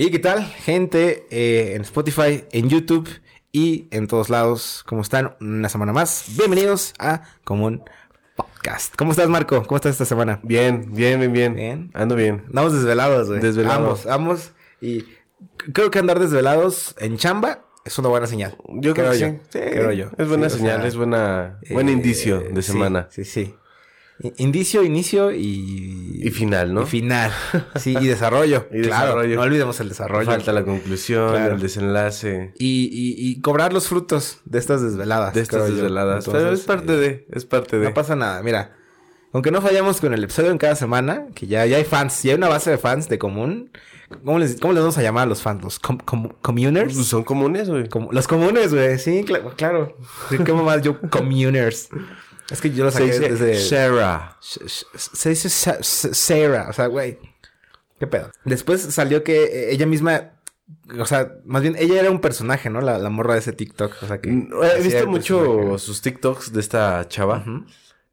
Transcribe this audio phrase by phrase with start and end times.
[0.00, 1.26] ¿Y qué tal, gente?
[1.28, 3.08] Eh, en Spotify, en YouTube
[3.50, 4.84] y en todos lados.
[4.86, 5.34] ¿Cómo están?
[5.40, 6.26] Una semana más.
[6.38, 7.82] Bienvenidos a Común
[8.36, 8.94] Podcast.
[8.94, 9.64] ¿Cómo estás, Marco?
[9.64, 10.38] ¿Cómo estás esta semana?
[10.44, 11.54] Bien, bien, bien, bien.
[11.56, 11.90] Bien.
[11.94, 12.44] Ando bien.
[12.46, 13.40] Andamos desvelados, güey.
[13.40, 14.06] Desvelados.
[14.06, 14.52] Ambos, ambos.
[14.80, 15.04] Y
[15.72, 18.56] creo que andar desvelados en chamba es una buena señal.
[18.74, 19.26] Yo creo, que yo.
[19.26, 19.38] sí.
[19.48, 20.10] Sí, Creo yo.
[20.16, 23.08] Es buena Sí, o señal, sea, es buena, buen eh, indicio de sí, semana.
[23.10, 23.52] Sí, sí.
[24.38, 26.20] Indicio, inicio y...
[26.24, 26.82] Y final, ¿no?
[26.82, 27.30] Y final.
[27.76, 28.66] Sí, y desarrollo.
[28.72, 29.36] Y claro, desarrollo.
[29.36, 30.26] no olvidemos el desarrollo.
[30.26, 31.54] Falta la conclusión, Claro.
[31.54, 35.34] el desenlace Y, y, y cobrar los frutos de estas desveladas.
[35.34, 36.28] de estas desveladas.
[36.28, 37.84] Pero es parte eh, de, es parte de.
[37.86, 38.74] No pasa nada, mira.
[39.32, 42.32] Aunque no fallamos con el episodio en cada semana, que ya, ya hay fans, ya
[42.32, 43.70] hay una base de fans de común.
[44.24, 45.62] ¿Cómo les, cómo les vamos a llamar a los fans?
[45.62, 46.94] ¿Los com- com- communers?
[46.94, 47.88] Pues Son comunes, güey.
[48.10, 48.98] Los comunes, güey.
[48.98, 49.96] Sí, cla- claro.
[50.30, 50.98] ¿Qué mamá yo?
[51.10, 51.90] Communers.
[52.50, 53.58] Es que yo lo Se saqué dice desde...
[53.60, 54.36] Sarah.
[54.40, 56.66] Se dice Sa- Sa- Sarah.
[56.70, 57.18] O sea, güey.
[57.98, 58.30] ¿Qué pedo?
[58.44, 60.32] Después salió que eh, ella misma...
[60.98, 62.80] O sea, más bien, ella era un personaje, ¿no?
[62.80, 63.92] La, la morra de ese TikTok.
[64.02, 64.30] O sea, que...
[64.30, 67.44] Mm, He visto mucho sus TikToks de esta chava.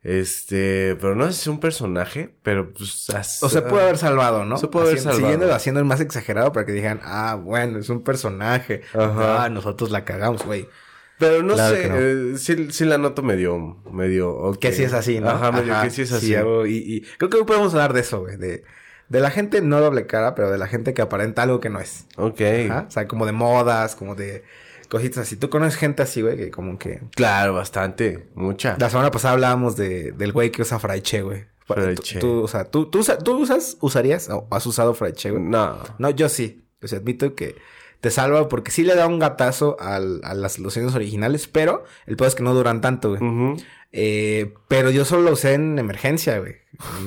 [0.01, 3.09] Este, pero no sé si es un personaje, pero pues.
[3.09, 4.55] as- O se puede haber salvado, ¿no?
[4.57, 5.19] Se puede haber salvado.
[5.19, 8.81] Siguiendo haciendo el más exagerado para que digan, ah, bueno, es un personaje.
[8.93, 9.45] Ajá.
[9.45, 10.69] Ah, nosotros la cagamos, güey.
[11.17, 11.95] Pero no Claro sé, no.
[11.97, 14.31] eh, sí, sí la noto medio, medio.
[14.35, 14.57] ok.
[14.59, 15.29] Que sí es así, ¿no?
[15.29, 16.33] Ajá, medio que sí es así.
[16.33, 18.35] y, y creo que podemos hablar de eso, güey.
[18.37, 18.63] De,
[19.07, 21.79] de la gente no doble cara, pero de la gente que aparenta algo que no
[21.79, 22.05] es.
[22.17, 22.41] Ok.
[22.69, 22.85] Ajá.
[22.87, 24.43] O sea, como de modas, como de
[24.89, 25.37] cositas así.
[25.37, 27.01] Tú conoces gente así, güey, que como que...
[27.15, 28.75] Claro, bastante, mucha.
[28.79, 31.45] La semana pasada hablábamos de, del güey que usa fraiche, güey.
[31.65, 32.19] Fraiche.
[32.19, 35.41] Tú, tú, o sea, ¿tú, tú, usa- tú usas, usarías o has usado fraiche, güey?
[35.43, 35.77] No.
[35.97, 36.67] No, yo sí.
[36.83, 37.55] O sea, admito que
[38.01, 42.15] te salva porque sí le da un gatazo al- a las lociones originales, pero el
[42.17, 43.55] peor es que no duran tanto, güey.
[43.97, 46.55] Eh, pero yo solo lo usé en emergencia, güey.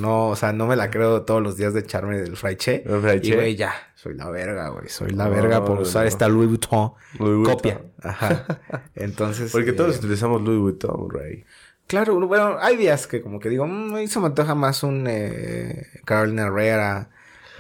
[0.01, 2.83] No, o sea, no me la creo todos los días de echarme del fraiche.
[3.23, 3.75] Y, güey, ya.
[3.95, 4.89] Soy la verga, güey.
[4.89, 6.09] Soy la No, verga por usar no.
[6.09, 6.93] esta Louis Vuitton.
[7.19, 7.55] Louis Vuitton.
[7.55, 7.81] Copia.
[8.03, 8.47] Ajá.
[8.95, 9.53] Entonces...
[9.53, 11.45] Porque eh, todos utilizamos Louis Vuitton, Rey.
[11.87, 15.87] Claro, bueno, hay días que como que digo, mmm, se me antoja más un eh,
[16.07, 17.11] Carolina Herrera,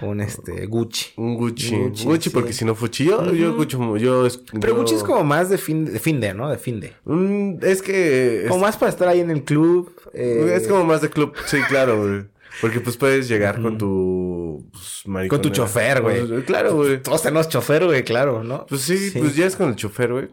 [0.00, 1.12] un este Gucci.
[1.16, 1.76] Un Gucci.
[1.76, 2.30] Gucci, Gucci, sí.
[2.30, 5.50] porque si no Fuchi, yo, yo escucho, yo, es- Pero yo- Gucci es como más
[5.50, 6.48] de fin de, fin de ¿no?
[6.50, 6.92] De fin de.
[7.04, 8.42] Mm, es que...
[8.44, 9.92] es- Como más para estar ahí en el club.
[10.14, 11.34] eh, Es como más de club.
[11.46, 12.24] Sí, claro, güey.
[12.60, 14.68] Porque pues puedes llegar con tu...
[14.72, 16.26] Pues, Con tu chofer, güey.
[16.26, 17.00] Pues, Claro, güey.
[17.02, 18.66] Todos tenemos chofer, güey, claro, ¿no?
[18.66, 20.28] Pues sí, pues ya es con el chofer, güey.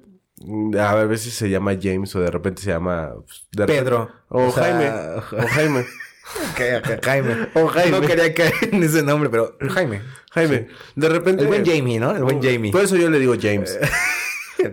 [0.80, 3.14] A veces se llama James o de repente se llama...
[3.26, 4.10] pues, de repente- Pedro.
[4.30, 4.92] O, O sea, Jaime.
[5.44, 5.86] O Jaime.
[7.04, 7.48] Jaime.
[7.54, 7.92] O Jaime.
[7.92, 10.02] No quería caer en ese nombre, pero Jaime.
[10.32, 10.68] Jaime.
[10.96, 11.44] De repente...
[11.44, 12.16] El buen Jamie, ¿no?
[12.16, 12.72] El buen Jamie.
[12.72, 13.78] Por eso yo le digo James.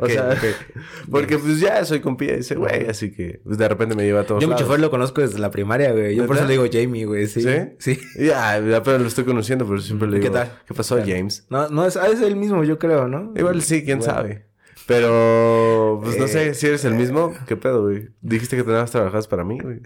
[0.01, 0.35] o Ok, sea,
[1.11, 4.21] porque pues ya soy compilla de ese güey, así que pues de repente me lleva
[4.21, 4.67] a todos Yo mi lados.
[4.67, 6.15] chofer lo conozco desde la primaria, güey.
[6.17, 7.27] Yo por eso le digo Jamie, güey.
[7.27, 7.43] Sí.
[7.43, 7.51] ¿Sí?
[7.79, 8.01] Sí.
[8.19, 10.35] Ya, apenas lo estoy conociendo, pero siempre le ¿Qué digo...
[10.35, 10.53] tal?
[10.67, 11.47] ¿Qué pasó, James?
[11.51, 13.33] No, no, es, ah, es el mismo, yo creo, ¿no?
[13.37, 14.15] Igual sí, quién Bueno.
[14.15, 14.47] sabe.
[14.87, 18.09] Pero, pues no Eh, sé, si eres el mismo, ¿qué pedo, güey?
[18.21, 19.81] Dijiste que tenías trabajadas para mí, güey.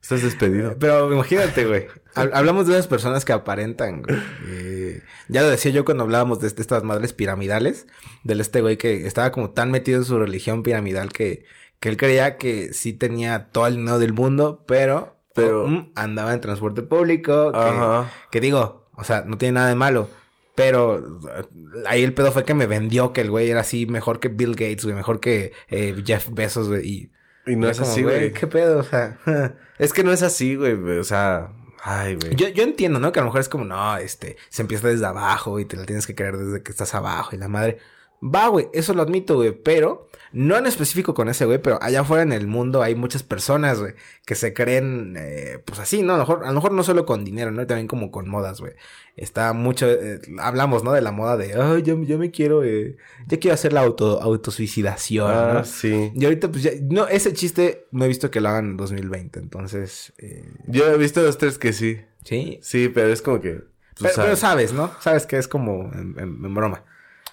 [0.00, 0.76] Estás despedido.
[0.78, 1.86] Pero imagínate, güey.
[2.14, 4.18] Hab- Hablamos de unas personas que aparentan, güey.
[4.48, 7.86] Eh, ya lo decía yo cuando hablábamos de, este- estas madres piramidales.
[8.24, 11.44] Del este güey que estaba como tan metido en su religión piramidal que,
[11.80, 16.32] que él creía que sí tenía todo el dinero del mundo, pero, Pero- mm, andaba
[16.32, 17.52] en transporte público.
[17.52, 18.10] Que, Ajá.
[18.30, 20.08] que digo, o sea, no tiene nada de malo.
[20.54, 21.44] Pero eh,
[21.86, 24.52] ahí el pedo fue que me vendió que el güey era así mejor que Bill
[24.56, 26.88] Gates, güey, mejor que eh, Jeff Bezos, güey.
[26.88, 27.12] Y,
[27.48, 28.32] Y no era es como, así, güey.
[28.32, 28.78] ¿Qué pedo?
[28.78, 29.18] O sea,
[29.78, 30.74] Es que no es así, güey.
[30.98, 32.34] O sea, ay, güey.
[32.34, 33.12] Yo, yo entiendo, ¿no?
[33.12, 35.86] Que a lo mejor es como, no, este, se empieza desde abajo y te la
[35.86, 37.78] tienes que creer desde que estás abajo y la madre.
[38.20, 42.00] Va, güey, eso lo admito, güey, pero no en específico con ese güey, pero allá
[42.00, 43.94] afuera en el mundo hay muchas personas, güey,
[44.26, 46.14] que se creen, eh, pues así, ¿no?
[46.14, 47.64] A lo mejor, a lo mejor no solo con dinero, ¿no?
[47.66, 48.72] También como con modas, güey.
[49.16, 50.92] Está mucho, eh, hablamos, ¿no?
[50.92, 52.96] De la moda de, ay, yo, yo me quiero, eh,
[53.28, 55.64] yo quiero hacer la auto, autosuicidación, Ah, ¿no?
[55.64, 56.10] sí.
[56.14, 59.38] Y ahorita, pues ya, no, ese chiste no he visto que lo hagan en 2020,
[59.38, 62.00] entonces, eh, Yo he visto dos, tres que sí.
[62.24, 63.52] sí, Sí, pero es como que...
[63.98, 64.70] pues, pero, pero sabes.
[64.70, 64.90] sabes, ¿no?
[65.00, 66.84] Sabes que es como en, en- en broma.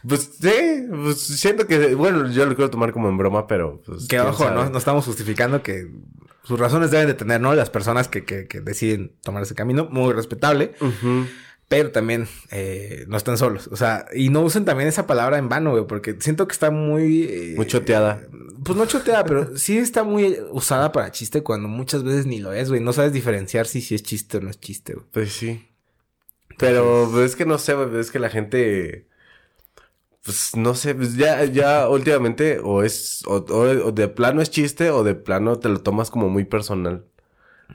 [0.08, 1.96] Pues sí, pues siento que...
[1.96, 3.82] Bueno, yo lo quiero tomar como en broma, pero...
[3.86, 4.50] Pues, Que ojo.
[4.52, 4.70] ¿no?
[4.70, 5.90] No estamos justificando que
[6.44, 7.56] sus razones deben de tener, ¿no?
[7.56, 10.74] Las personas que, que, que deciden tomar ese camino, muy respetable.
[11.68, 13.68] Pero también eh, no están solos.
[13.72, 16.70] O sea, y no usen también esa palabra en vano, güey, porque siento que está
[16.70, 17.24] muy...
[17.24, 18.22] eh, Muy choteada.
[18.64, 22.54] Pues no choteada, pero sí está muy usada para chiste cuando muchas veces ni lo
[22.54, 22.82] es, güey.
[22.82, 25.06] No sabes diferenciar si, si es chiste o no es chiste, güey.
[25.12, 25.68] Pues sí.
[26.60, 29.08] Pero pues, es que no sé, güey, es que la gente...
[30.26, 34.50] Pues no sé, pues ya, ya últimamente o es, o, o- o de plano es
[34.50, 37.06] chiste o de plano te lo tomas como muy personal.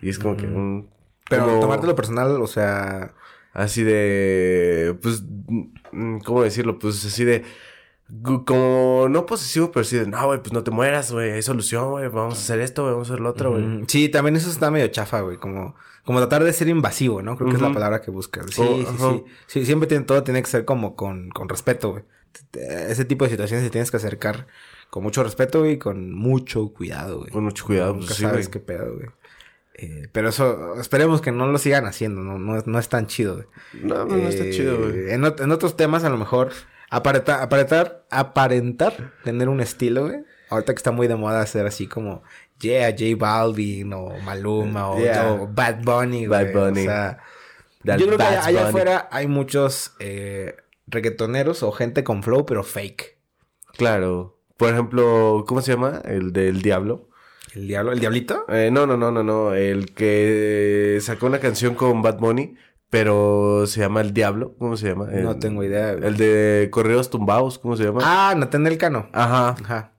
[0.03, 0.91] Y es como que un...
[1.29, 3.15] Pero como- tomártelo personal, o sea...
[3.53, 5.23] así de, pues,
[5.93, 6.79] mm, ¿cómo decirlo?
[6.81, 7.45] Pues así de,
[8.45, 11.91] como no posesivo, pero sí de, no, güey, pues no te mueras, güey, hay solución,
[11.91, 13.63] güey, vamos a hacer esto, güey, vamos a hacer lo otro, güey.
[13.63, 15.37] Mm, Sí, también eso está medio chafa, güey.
[15.37, 15.75] Como,
[16.05, 17.37] como tratar de ser invasivo, ¿no?
[17.37, 18.47] Creo que es la palabra que buscas.
[18.51, 19.25] Sí, Oh, sí, sí.
[19.61, 22.05] Sí, siempre tiene, todo tiene que ser como con, con respeto, güey.
[22.53, 24.47] Ese tipo de situaciones te tienes que acercar
[24.91, 27.31] con mucho respeto y con mucho cuidado, güey.
[27.31, 28.53] Con mucho cuidado, Nunca pues sí, sabes güey.
[28.53, 29.07] qué pedo, güey.
[29.75, 33.07] Eh, pero eso, esperemos que no lo sigan haciendo, no, no, es- no es tan
[33.07, 33.47] chido, güey.
[33.83, 35.11] No, no, no está Eh, chido, güey.
[35.13, 36.51] En, ot- en otros temas, a lo mejor,
[36.91, 40.19] aparentar, aparentar, aparentar tener un estilo, güey.
[40.51, 42.23] Ahorita que está muy de moda hacer así como,
[42.61, 45.33] yeah, J Balvin o Maluma o, Yeah.
[45.33, 46.45] o Bad Bunny, güey.
[46.45, 46.81] Bad Bunny.
[46.81, 47.19] O sea,
[47.85, 50.57] That yo creo que allá, afuera hay muchos eh,
[50.91, 53.19] reggaetoneros o gente con flow, pero fake.
[53.77, 54.39] Claro.
[54.57, 56.01] Por ejemplo, ¿cómo se llama?
[56.05, 57.09] El del Diablo.
[57.55, 57.93] ¿El diablo?
[57.93, 58.45] ¿El diablito?
[58.49, 59.55] Eh, no, no, no, no, no.
[59.55, 62.55] El que sacó una canción con Bad Bunny,
[62.91, 64.55] pero se llama El Diablo.
[64.59, 65.07] ¿Cómo se llama?
[65.07, 65.91] no tengo idea.
[65.93, 68.01] El de Correos Tumbados, ¿cómo se llama?
[68.05, 69.09] Ah, Nathaniel Cano.
[69.13, 69.57] Ajá.
[69.65, 69.93] Ajá.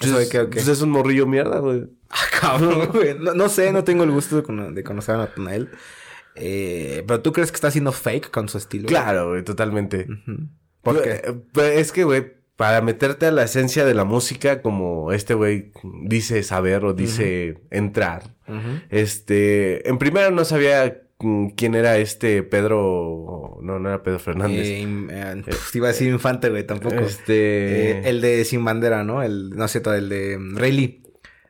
[0.00, 1.84] Pues es un morrillo mierda, güey.
[2.10, 3.16] Ah, cabrón, güey.
[3.18, 5.70] No, no sé, no tengo el gusto de, cono- de conocer a Nathanael.
[6.36, 8.88] Eh, pero tú crees que está haciendo fake con su estilo.
[8.88, 10.06] Claro, güey, totalmente.
[10.08, 10.48] Ujú.
[10.82, 11.10] ¿Por qué?
[11.24, 12.24] Eh, pues, es que, güey,
[12.56, 15.72] para meterte a la esencia de la música, como este güey
[16.02, 18.34] dice saber o dice entrar,
[18.90, 24.66] este, en primera no sabía mm, quién era este Pedro, no, no era Pedro Fernández.
[24.68, 25.42] Eh, eh,
[25.74, 26.96] iba a decir infante, güey, tampoco.
[26.96, 29.22] Este, Eh, el de Sin Bandera, ¿no?
[29.22, 31.03] El, no es cierto, el de mm, Rey Lee.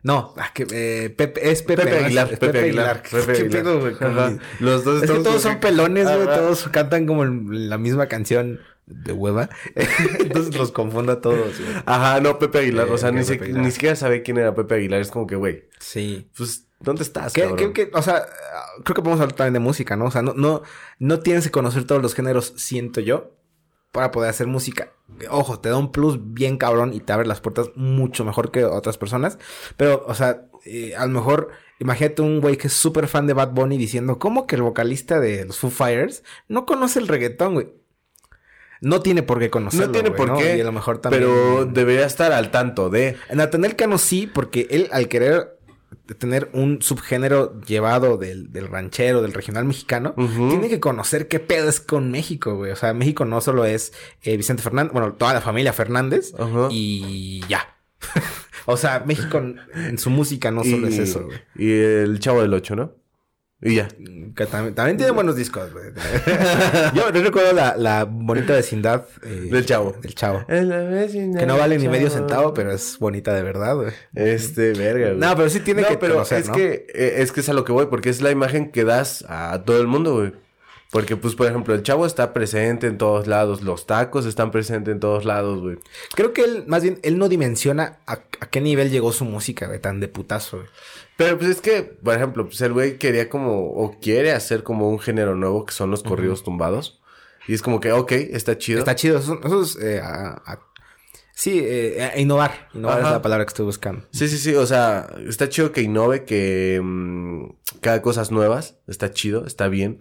[0.05, 5.09] No, ah, que, eh, Pepe, es Pepe, Aguilar, es Pepe Aguilar, Pepe Los dos Es
[5.09, 6.25] que todos son que- pelones, güey.
[6.27, 9.49] Todos cantan como la misma canción de hueva.
[10.19, 11.71] Entonces los confundo a todos, güey.
[11.87, 13.63] Ajá, no, Pepe Aguilar, Eh, o sea, ok, ni, Aguilar.
[13.63, 16.29] ni siquiera sabe quién era Pepe Aguilar, es como que, güey, Sí.
[16.37, 17.73] pues, ¿dónde estás, ¿Qué, cabrón?
[17.73, 18.27] qué- qué- o sea,
[18.83, 20.05] creo que podemos hablar también de música, ¿no?
[20.05, 20.61] O sea, no, no,
[20.99, 23.31] no tienes que conocer todos los géneros, siento yo,
[23.95, 24.89] para poder hacer música.
[25.29, 28.65] Ojo, te da un plus bien cabrón y te abre las puertas mucho mejor que
[28.65, 29.39] otras personas.
[29.77, 33.31] Pero, o sea, eh, a lo mejor, imagínate un güey que es súper fan de
[33.31, 37.53] Bad Bunny diciendo, ¿cómo que el vocalista de los Foo Fighters no conoce el reggaetón,
[37.53, 37.67] güey?
[38.81, 40.37] No tiene por qué conocerlo, No tiene por ¿no?
[40.37, 41.23] qué, Y a lo mejor también...
[41.23, 43.15] pero debería estar al tanto de...
[43.33, 45.54] Nathaniel Cano sí, porque él al querer
[46.17, 51.69] tener un subgénero llevado del, del ranchero, del regional mexicano, tiene que conocer qué pedo
[51.69, 52.71] es con México, güey.
[52.71, 53.93] O sea, México no solo es
[54.23, 56.33] eh, Vicente Fernández, bueno, toda la familia Fernández
[56.71, 57.77] y ya.
[58.65, 61.39] o sea, México en, en su música no solo es eso, güey.
[61.55, 62.93] Y el Chavo del Ocho, ¿no?
[63.61, 63.87] Y ya.
[64.35, 65.85] Que también, también tiene buenos discos, güey.
[66.93, 69.95] yo, yo recuerdo la, la bonita vecindad eh, Del Chavo.
[70.01, 70.45] Del chavo.
[70.45, 73.91] Que Que no vale ni medio centavo, pero es bonita de verdad, güey.
[74.13, 75.17] Este, verga, güey.
[75.19, 76.53] No, pero sí tiene No, que pero conocer, es ¿no?
[76.53, 79.23] que eh, es que es a lo que voy, porque es la imagen que das
[79.29, 80.33] a todo el mundo, güey.
[80.95, 84.93] Porque, pues, por ejemplo, el chavo está presente en todos lados, los tacos están presentes
[84.93, 85.75] en todos lados, güey.
[86.15, 89.67] Creo que él, más bien, él no dimensiona a, a qué nivel llegó su música,
[89.67, 90.69] güey, tan de putazo, güey.
[91.17, 94.89] Pero, pues, es que, por ejemplo, pues, el güey quería como, o quiere hacer como
[94.89, 97.01] un género nuevo, que son los corridos tumbados.
[97.45, 98.79] Y es como que, ok, está chido.
[98.79, 100.59] Está chido, eso, eso es, eh, a- a-
[101.33, 103.07] sí, eh, a innovar, innovar Ajá.
[103.09, 104.05] es la palabra que estoy buscando.
[104.11, 107.49] Sí, sí, sí, o sea, está chido que innove, que mm,
[107.81, 109.99] que haga cosas nuevas, está chido, está bien,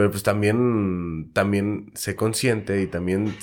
[0.00, 3.36] pero pues también, también sé consciente y también,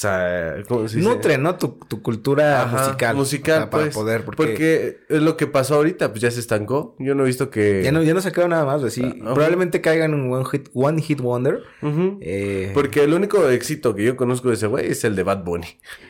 [0.00, 1.08] sa- ¿cómo se dice?
[1.08, 1.56] Nutre, ¿no?
[1.56, 3.16] Tu, tu cultura Ajá, musical.
[3.16, 4.98] Musical, o sea, para pues, poder, porque, porque...
[5.08, 7.82] es lo que pasó ahorita, pues ya se estancó, yo no he visto que...
[7.84, 9.02] ya, no, ya no se quedó nada más, sí.
[9.04, 9.34] Ajá.
[9.34, 11.62] Probablemente caiga en un one hit, one hit wonder.
[12.20, 15.44] Eh, Porque el único éxito que yo conozco de ese güey es el de Bad
[15.44, 15.66] Bunny.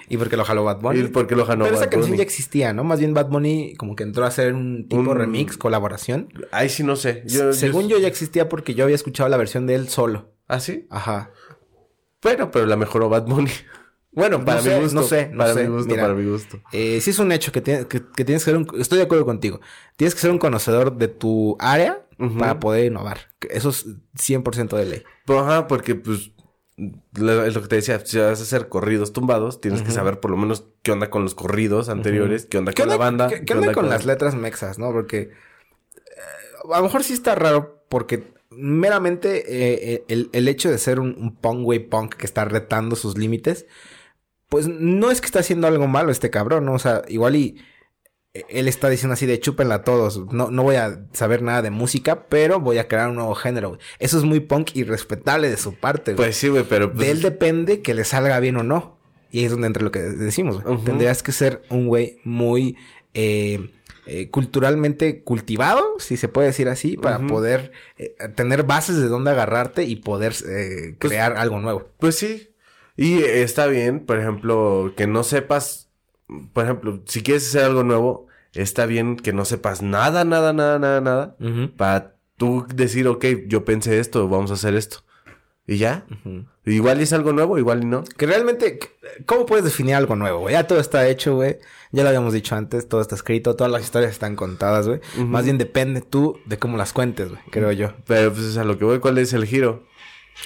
[0.09, 1.01] y porque lo jaló Bad Bunny.
[1.01, 2.19] Y porque lo ganó Pero esa Bad canción Bunny.
[2.19, 2.85] ya existía, ¿no?
[2.85, 6.33] Más bien Bad Bunny como que entró a hacer un tipo Un- remix, colaboración.
[6.53, 7.23] Ahí sí no sé.
[7.27, 10.33] Yo, Según yo ya existía porque yo había escuchado la versión de él solo.
[10.49, 10.87] ¿Ah, sí?
[10.91, 11.31] Ajá.
[12.23, 13.51] Bueno, pero la mejoró Bad Bunny.
[14.13, 14.95] Bueno, para No mi sé, gusto.
[15.01, 15.63] no sé, no para sé.
[15.65, 16.03] mi gusto, Mira.
[16.03, 16.61] para mi gusto.
[16.73, 18.67] Eh, sí es un hecho que, tiene- que, que tienes que ser un...
[18.81, 19.61] Estoy de acuerdo contigo.
[19.97, 22.05] Tienes que ser un conocedor de tu área
[22.39, 23.19] para poder innovar.
[23.49, 23.87] Eso es
[24.19, 25.03] 100% de ley.
[25.27, 26.33] Pues, Ajá, porque pues
[27.15, 30.19] lo- es lo que te decía, si vas a hacer corridos tumbados, tienes que saber
[30.21, 33.05] por lo menos qué onda con los corridos anteriores, qué onda ¿Qué con onda, la
[33.05, 34.91] banda, qué- qué onda con las letras mexas, no?
[34.93, 35.31] Porque eh,
[36.73, 39.45] a lo mejor sí está raro porque meramente
[39.95, 43.17] eh, el, el hecho de ser un, un punk way punk que está retando sus
[43.17, 43.67] límites,
[44.51, 46.75] pues no es que está haciendo algo malo este cabrón, ¿no?
[46.75, 47.57] O sea, igual y
[48.35, 50.27] eh, él está diciendo así de chúpenla a todos.
[50.33, 53.69] No, no voy a saber nada de música, pero voy a crear un nuevo género.
[53.71, 53.81] güey.
[53.99, 56.13] Eso es muy punk y respetable de su parte.
[56.13, 56.27] güey.
[56.29, 58.99] Pues sí, güey, pero pues, de él depende que le salga bien o no.
[59.31, 60.63] Y ahí es donde entra lo que decimos.
[60.63, 60.77] güey.
[60.85, 62.77] Tendrías que ser un güey muy...
[63.15, 63.71] eh,
[64.07, 69.31] eh, culturalmente cultivado, si se puede decir así, para poder eh, tener bases de dónde
[69.31, 71.91] agarrarte y poder Pues- crear algo nuevo.
[72.01, 72.50] Pues sí.
[73.01, 75.89] Y está bien, por ejemplo, que no sepas,
[76.53, 80.79] por ejemplo, si quieres hacer algo nuevo, está bien que no sepas nada, nada, nada,
[80.79, 81.37] nada, nada,
[81.79, 84.99] para tú decir, ok, yo pensé esto, vamos a hacer esto.
[85.67, 86.05] Y ya.
[86.67, 88.05] Igual es algo nuevo, igual y no.
[88.05, 88.79] Que realmente,
[89.25, 90.51] ¿cómo puedes definir algo nuevo?
[90.51, 91.57] Ya todo está hecho, güey.
[91.93, 95.01] Ya lo habíamos dicho antes, todo está escrito, todas las historias están contadas, güey.
[95.17, 97.95] Más bien depende tú de cómo las cuentes, güey, creo yo.
[98.07, 99.87] Pero pues a lo que voy, ¿cuál es el giro?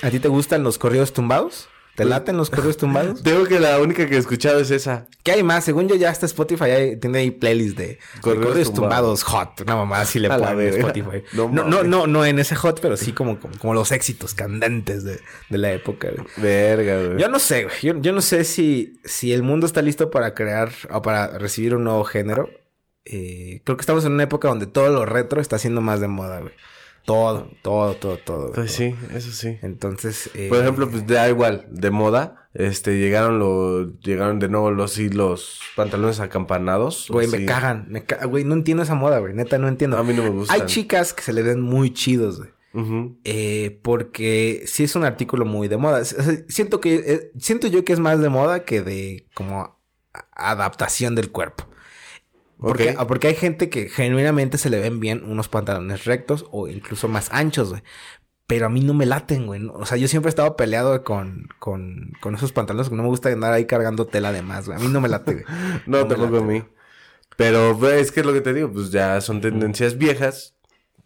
[0.02, 1.68] ¿A ti te gustan los corridos tumbados?
[1.94, 3.22] ¿Te laten los corridos tumbados?
[3.24, 5.06] Tengo que la única que he escuchado es esa.
[5.22, 5.64] ¿Qué hay más?
[5.64, 9.22] Según yo ya está Spotify, tiene ahí playlist de corridos, tumbados.
[9.22, 9.60] hot.
[9.60, 10.52] Una mamá así le verga.
[10.64, 11.22] Spotify.
[11.32, 14.34] No No, no, no, no, en ese hot, pero sí como, como, como los éxitos
[14.34, 16.26] candentes de, de la época, güey.
[16.36, 17.18] Verga, güey.
[17.20, 17.76] Yo no sé, güey.
[17.82, 21.74] Yo, yo no sé si, si el mundo está listo para crear o para recibir
[21.74, 22.48] un nuevo género.
[23.04, 26.08] Eh, creo que estamos en una época donde todo lo retro está siendo más de
[26.08, 26.54] moda, güey.
[27.04, 28.52] Todo, todo, todo, todo.
[28.52, 29.58] Pues sí, eso sí.
[29.62, 34.70] Entonces, eh, Por ejemplo, pues da igual, de moda, este, llegaron los, llegaron de nuevo
[34.70, 37.08] los, sí, los pantalones acampanados.
[37.10, 37.86] güey, me cagan.
[37.90, 39.34] Me ca- Güey, no entiendo esa moda, güey.
[39.34, 39.98] Neta, no entiendo.
[39.98, 40.60] A mí no me gustan.
[40.60, 42.50] Hay chicas que se le ven muy chidos, güey.
[43.24, 46.00] Eh, porque sí es un artículo muy de moda.
[46.00, 49.78] O sea, siento que eh, siento yo que es más de moda que de como
[50.32, 51.64] adaptación del cuerpo.
[52.64, 52.96] Porque, Ok.
[52.98, 57.08] ah, porque hay gente que genuinamente se le ven bien unos pantalones rectos o incluso
[57.08, 57.82] más anchos, güey.
[58.46, 59.66] Pero a mí no me laten, güey.
[59.72, 63.08] O sea, yo siempre he estado peleado con, con, con esos pantalones que no me
[63.08, 64.78] gusta andar ahí cargando tela de más, güey.
[64.78, 65.44] A mí no me late, güey.
[65.86, 66.62] No, No tampoco a mí.
[67.36, 70.54] Pero pues, es que es lo que te digo, pues ya son tendencias viejas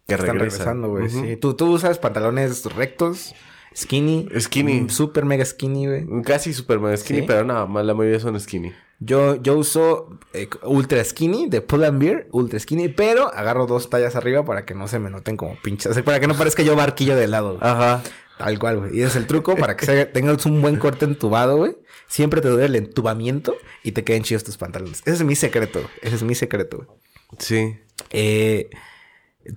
[0.07, 0.39] que Están regresan.
[0.81, 1.09] regresando, güey.
[1.09, 1.37] Sí.
[1.37, 3.33] ¿Tú, tú usas pantalones rectos,
[3.75, 4.27] skinny.
[4.37, 4.81] Skinny.
[4.81, 6.05] mm, Super mega skinny, güey.
[6.23, 7.25] Casi super mega skinny, ¿Sí?
[7.27, 8.73] pero no, más la mayoría son skinny.
[9.01, 13.89] Yo, yo uso eh, ultra skinny de Pull and Beer, ultra skinny, pero agarro dos
[13.89, 16.35] tallas arriba para que no se me noten como pinches, o sea, para que no
[16.35, 17.59] parezca yo barquillo de helado, güey.
[17.71, 18.01] Ajá.
[18.37, 18.97] Tal cual, güey.
[18.97, 21.77] Y es el truco para que se- tengas un buen corte entubado, güey.
[22.07, 25.01] Siempre te dure el entubamiento y te queden chidos tus pantalones.
[25.05, 25.91] Ese es mi secreto, güey.
[26.01, 26.89] Ese es mi secreto, güey.
[27.37, 27.77] Sí.
[28.11, 28.69] Eh,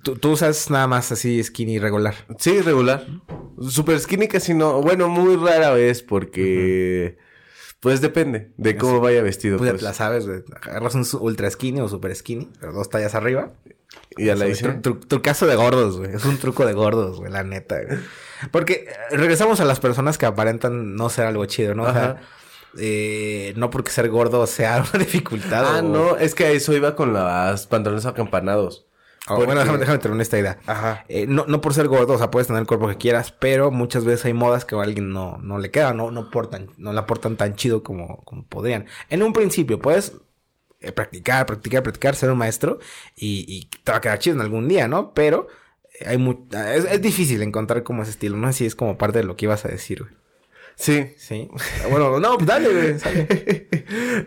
[0.03, 2.15] ¿tú, tú usas nada más así skinny regular.
[2.39, 3.07] Sí, regular.
[3.61, 4.81] Super skinny casi no.
[4.83, 7.17] Bueno, muy rara vez porque...
[7.83, 9.59] Pues depende de cómo vaya vestido.
[9.59, 9.83] Pues pues.
[9.83, 10.45] la sabes, güey.
[10.63, 13.51] Agarras un ultra skinny o super skinny, pero dos tallas arriba.
[14.17, 14.69] Y ya la Tru- hice.
[14.81, 16.15] tru- trucazo de gordos, güey.
[16.15, 17.99] Es un truco de gordos, güey, la neta, güey.
[18.53, 21.83] Porque eh, regresamos a las personas que aparentan no ser algo chido, ¿no?
[21.83, 22.21] O sea,
[22.79, 25.65] eh, no porque ser gordo sea una dificultad.
[25.77, 28.87] Ah, o- no, es que a eso iba con las pantalones acampanados.
[29.27, 30.59] Porque- Bueno, déjame, déjame terminar esta idea.
[30.67, 31.05] Ajá.
[31.09, 33.71] Eh, no, no por ser gordo, o sea, puedes tener el cuerpo que quieras, pero
[33.71, 36.93] muchas veces hay modas que a alguien no, no le queda, no, no portan, no
[36.93, 38.87] la portan tan chido como, como podrían.
[39.11, 40.13] En un principio, puedes
[40.81, 42.81] eh, practicar, practicar, practicar, ser un maestro
[43.15, 45.15] y, y te va a quedar chido en algún día, ¿no?
[45.15, 45.47] Pero
[46.01, 46.39] eh, hay
[46.77, 49.45] es, es difícil encontrar como ese estilo, no si es como parte de lo que
[49.45, 50.15] ibas a decir, güey.
[50.75, 51.13] Sí.
[51.17, 51.49] Sí.
[51.91, 53.67] Bueno, no, pues dale, güey.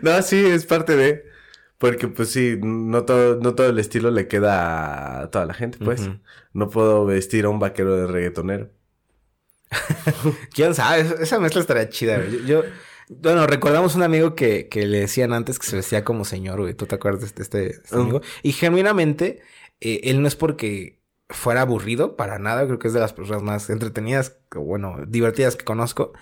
[0.02, 1.35] no, sí, es parte de...
[1.78, 5.78] Porque pues sí, no todo, no todo el estilo le queda a toda la gente,
[5.78, 6.08] pues.
[6.52, 8.70] No puedo vestir a un vaquero de reggaetonero.
[10.54, 11.00] ¿Quién sabe?
[11.22, 12.30] Esa- mezcla estaría chida, güey.
[12.46, 12.62] Yo, yo-
[13.08, 16.74] bueno, recordamos un amigo que, que le decían antes que se vestía como señor, güey.
[16.74, 18.00] ¿Tú te acuerdas de este, este- este Mm.
[18.00, 18.20] amigo?
[18.42, 19.40] Y genuinamente,
[19.80, 22.66] eh, él no es porque fuera aburrido para nada.
[22.66, 26.12] Creo que es de las personas más entretenidas, bueno, divertidas que conozco.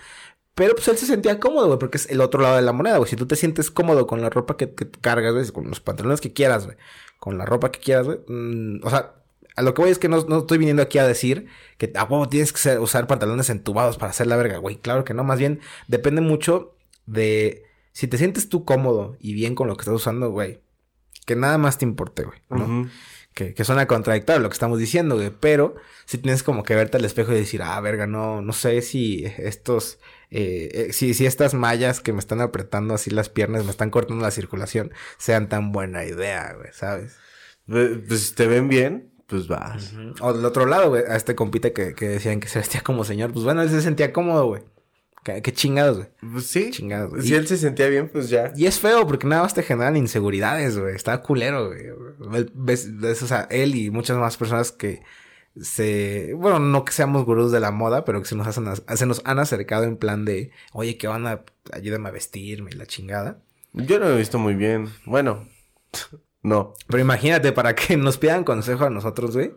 [0.55, 2.97] Pero pues él se sentía cómodo, güey, porque es el otro lado de la moneda,
[2.97, 3.09] güey.
[3.09, 6.21] Si tú te sientes cómodo con la ropa que, que cargas, güey, con los pantalones
[6.21, 6.77] que quieras, güey,
[7.19, 8.19] con la ropa que quieras, güey.
[8.27, 9.15] mm, o sea,
[9.57, 11.47] a lo que voy es que no, no estoy viniendo aquí a decir
[11.77, 14.77] que a huevo tienes que ser- usar pantalones entubados para hacer la verga, güey.
[14.77, 19.55] Claro que no, más bien depende mucho de si te sientes tú cómodo y bien
[19.55, 20.59] con lo que estás usando, güey.
[21.25, 22.39] Que nada más te importe, güey.
[22.49, 22.89] ¿no?
[23.33, 25.31] Que, que suena contradictorio lo que estamos diciendo, güey.
[25.39, 28.81] Pero si tienes como que verte al espejo y decir, ah, verga, no, no sé
[28.81, 29.99] si estos,
[30.37, 33.89] eh, eh, si, si estas mallas que me están apretando así las piernas, me están
[33.89, 37.15] cortando la circulación, sean tan buena idea, güey, ¿sabes?
[37.67, 39.93] Pues si te ven bien, pues vas.
[40.21, 43.03] O del otro lado, güey, a este compita que, que decían que se vestía como
[43.03, 44.63] señor, pues bueno, él se sentía cómodo, güey.
[45.23, 46.09] Qué, qué chingados, güey.
[46.33, 46.69] Pues sí.
[46.69, 47.23] Chingados, güey.
[47.23, 48.51] Si Y- él se sentía bien, pues ya.
[48.55, 50.93] Y es feo porque nada más te generan inseguridades, güey.
[50.95, 51.85] Está culero, güey.
[52.29, 55.01] Ves, ves- ves, o sea, él y muchas más personas que
[55.61, 56.33] se...
[56.35, 59.21] Bueno, no que seamos gurús de la moda, pero que se nos, hacen, se nos
[59.25, 60.51] han acercado en plan de...
[60.73, 61.41] Oye, ¿qué van a...
[61.71, 63.39] Ayúdame a vestirme y la chingada.
[63.73, 64.89] Yo no lo he visto muy bien.
[65.05, 65.47] Bueno,
[66.41, 66.73] no.
[66.87, 69.53] Pero imagínate, para que nos pidan consejo a nosotros, güey.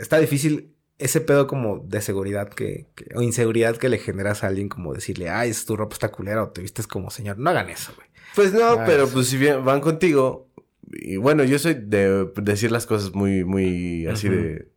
[0.00, 4.48] Está difícil ese pedo como de seguridad que, que- o inseguridad que le generas a
[4.48, 7.38] alguien como decirle, ay, es tu ropa está culera o te vistes como señor.
[7.38, 8.08] No hagan eso, güey.
[8.34, 9.12] Pues no, pero eso.
[9.12, 10.43] pues si bien van contigo
[11.00, 14.74] y bueno, yo soy de decir las cosas muy, muy así de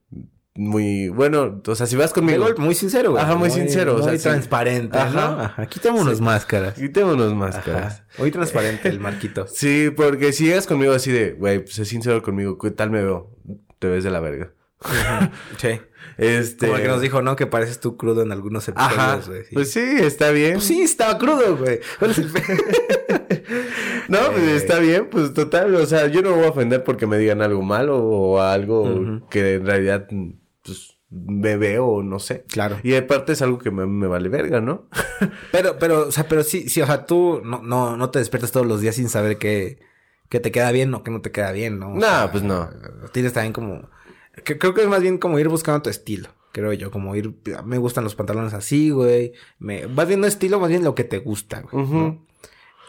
[0.57, 2.45] muy bueno, o sea, si vas conmigo.
[2.57, 3.23] muy sincero, güey.
[3.23, 3.93] Ajá, muy, sincero.
[3.93, 5.11] Muy o sea, transparente, Ajá.
[5.11, 5.41] ¿no?
[5.41, 5.65] Ajá.
[5.67, 6.73] Quitémonos máscaras.
[6.73, 8.03] Quitémonos máscaras.
[8.17, 9.45] Muy transparente el marquito.
[9.57, 13.03] Sí, porque si llegas conmigo así de, güey, pues sé sincero conmigo, ¿qué tal me
[13.03, 13.31] veo?
[13.79, 14.51] Te ves de la verga.
[15.57, 15.79] sí.
[16.17, 16.67] Este.
[16.67, 17.35] Como el que nos dijo, ¿no?
[17.35, 19.43] Que pareces tú crudo en algunos episodios, güey.
[19.43, 19.49] Sí.
[19.53, 20.53] Pues sí, está bien.
[20.53, 21.79] Pues sí, estaba crudo, güey.
[24.07, 24.55] ¿Cuál es el pe- No, pues Eh.
[24.55, 27.41] está bien, pues total, o sea, yo no me voy a ofender porque me digan
[27.41, 30.07] algo malo o algo que en realidad,
[30.63, 32.43] pues, me veo, no sé.
[32.49, 32.77] Claro.
[32.83, 34.87] Y aparte es algo que me, me vale verga, ¿no?
[35.51, 38.51] Pero, pero, o sea, pero sí, sí, o sea, tú no, no, no te despiertas
[38.51, 39.79] todos los días sin saber que,
[40.29, 41.87] que te queda bien o que no te queda bien, ¿no?
[41.93, 42.69] O No, sea, pues no.
[43.13, 43.89] Tienes también como...
[44.43, 46.91] que- creo que es más bien como ir buscando tu estilo, creo yo.
[46.91, 47.33] Como ir...
[47.65, 49.31] Me gustan los pantalones así, güey.
[49.57, 52.19] Me, vas viendo estilo, más bien lo que te gusta, güey.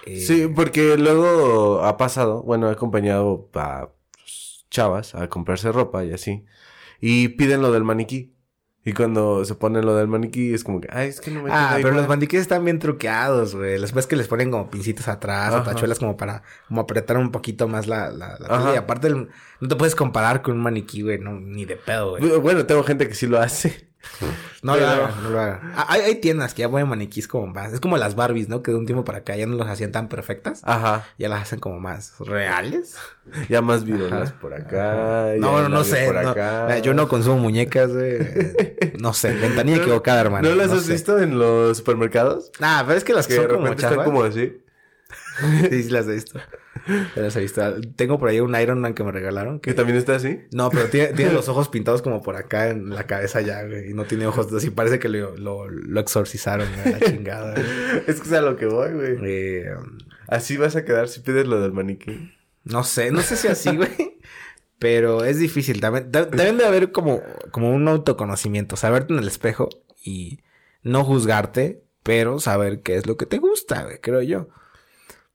[0.08, 6.04] Eh, Sí, porque luego ha pasado, bueno, he acompañado a pues, chavas a comprarse ropa
[6.04, 6.44] y así,
[7.00, 8.34] y piden lo del maniquí.
[8.84, 11.50] Y cuando se ponen lo del maniquí es como que, ay, es que no me
[11.52, 11.96] Ah, pero igual".
[11.96, 13.76] los maniquíes están bien truqueados, güey.
[13.78, 17.30] Las ves que les ponen como pincitas atrás o tachuelas como para como apretar un
[17.30, 18.72] poquito más la, la, la.
[18.72, 19.28] Y aparte, el-
[19.60, 21.18] no te puedes comparar con un maniquí, güey.
[21.18, 22.38] No, ni de pedo, güey.
[22.38, 23.87] Bueno, tengo gente que sí lo hace.
[24.62, 25.72] No lo hagan, no lo hagan.
[25.76, 27.72] Ah, Hay, hay tiendas que ya ponen maniquís como más.
[27.72, 28.60] Es como las Barbies, ¿no?
[28.62, 30.62] Que de un tiempo para acá ya no las hacían tan perfectas.
[30.64, 31.06] Ajá.
[31.16, 32.96] Ya las hacen como más reales.
[33.50, 35.34] Ya más virolas por acá.
[35.38, 36.10] No, no, no sé.
[36.10, 36.30] No.
[36.30, 36.78] acá.
[36.78, 37.90] Yo no consumo muñecas.
[37.94, 40.48] Eh, No sé, ventanilla ¿No- equivocada, hermano.
[40.48, 40.92] ¿No las has sé.
[40.92, 42.50] visto en los supermercados?
[42.58, 44.06] Nah, pero es que las que, Que de son como repente están chafas.
[44.06, 44.62] como así.
[45.70, 46.40] Sí, sí las he visto.
[47.96, 49.60] Tengo por ahí un Iron Man que me regalaron.
[49.60, 49.74] Que Que...
[49.74, 50.40] también está así.
[50.52, 53.90] No, pero tiene, tiene los ojos pintados como por acá en la cabeza ya, güey.
[53.90, 54.70] Y no tiene ojos así.
[54.70, 56.92] Parece que lo, lo, lo exorcizaron, güey.
[56.92, 57.66] La chingada, güey.
[58.06, 59.16] Es que es a lo que voy, güey.
[59.24, 59.64] Eh,
[60.26, 62.32] Así vas a quedar si pides lo del maniquí.
[62.64, 64.18] no sé, no sé si así, güey.
[64.78, 65.80] Pero es difícil.
[65.80, 68.76] También, ta- también debe haber como, como un autoconocimiento.
[68.76, 69.68] Saberte en el espejo
[70.04, 70.40] y
[70.82, 74.48] no juzgarte, pero saber qué es lo que te gusta, güey, creo yo.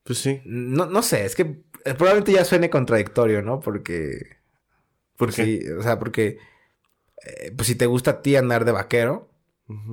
[0.03, 0.41] Pues sí.
[0.45, 1.41] No, no sé, es que
[1.86, 3.60] eh, probablemente ya suene contradictorio, ¿no?
[3.60, 4.38] Porque...
[5.17, 5.45] ¿Por qué?
[5.45, 6.38] Sí, o sea, porque...
[7.25, 9.30] eh, pues si te gusta a ti andar de vaquero,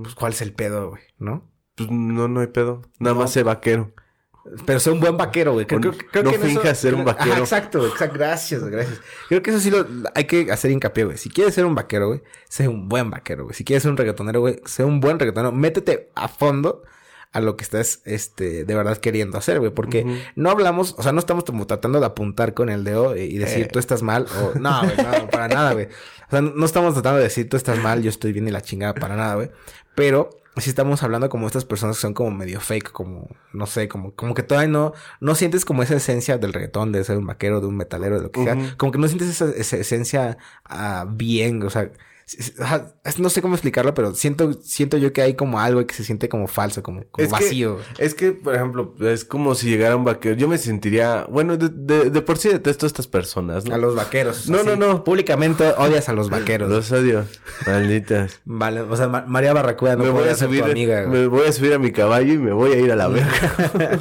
[0.03, 1.03] pues ¿cuál es el pedo, güey?
[1.19, 1.49] ¿No?
[1.77, 2.83] Pues no, no hay pedo.
[2.99, 3.21] Nada No.
[3.21, 3.95] más sé vaquero.
[4.67, 5.67] Pero sé un buen vaquero, güey.
[5.67, 7.33] Creo, No- creo- creo no que eso- finjas ser un vaquero.
[7.33, 8.19] Ajá, exacto, exacto.
[8.19, 9.01] Gracias, gracias.
[9.29, 11.19] Creo que eso sí lo hay que hacer hincapié, güey.
[11.19, 13.55] Si quieres ser un vaquero, güey, sé un buen vaquero, güey.
[13.55, 15.53] Si quieres ser un reggaetonero, güey, sé un buen reggaetonero.
[15.53, 16.83] Métete a fondo
[17.33, 19.71] a lo que estás, este, de verdad queriendo hacer, güey.
[19.71, 23.39] Porque no hablamos, o sea, no estamos como tratando de apuntar con el dedo y
[23.39, 23.69] decir Eh.
[23.73, 25.87] tú estás mal o no, güey, no, para nada, güey.
[25.87, 28.63] O sea, no estamos tratando de decir tú estás mal, yo estoy bien y la
[28.63, 29.51] chingada, para nada, güey.
[29.95, 33.89] Pero sí estamos hablando como estas personas que son como medio fake, como, no sé,
[33.89, 37.27] como, como que todavía no, no sientes como esa esencia del reggaetón, de ser un
[37.27, 38.57] vaquero, de un metalero, de lo que sea.
[38.77, 41.91] Como que no sientes esa, esa esencia ah, bien, o sea,
[43.19, 46.29] no sé cómo explicarlo, pero siento, siento yo que hay como algo que se siente
[46.29, 47.79] como falso, como, como Es que- vacío.
[47.99, 50.37] Es que, por ejemplo, es como si llegara un vaquero.
[50.37, 51.27] Yo me sentiría...
[51.29, 53.75] Bueno, de, de, de por sí detesto a estas personas, ¿no?
[53.75, 54.49] A los vaqueros.
[54.49, 55.05] No, no, no.
[55.05, 56.71] Públicamente odias a los vaqueros.
[56.71, 57.25] Los odio.
[57.67, 58.41] Malditas.
[58.45, 61.07] Vale, o sea, Ma- María Barracuda no me voy a ser subir, tu amiga.
[61.07, 63.99] me voy a subir a mi caballo y me voy a ir a la verga.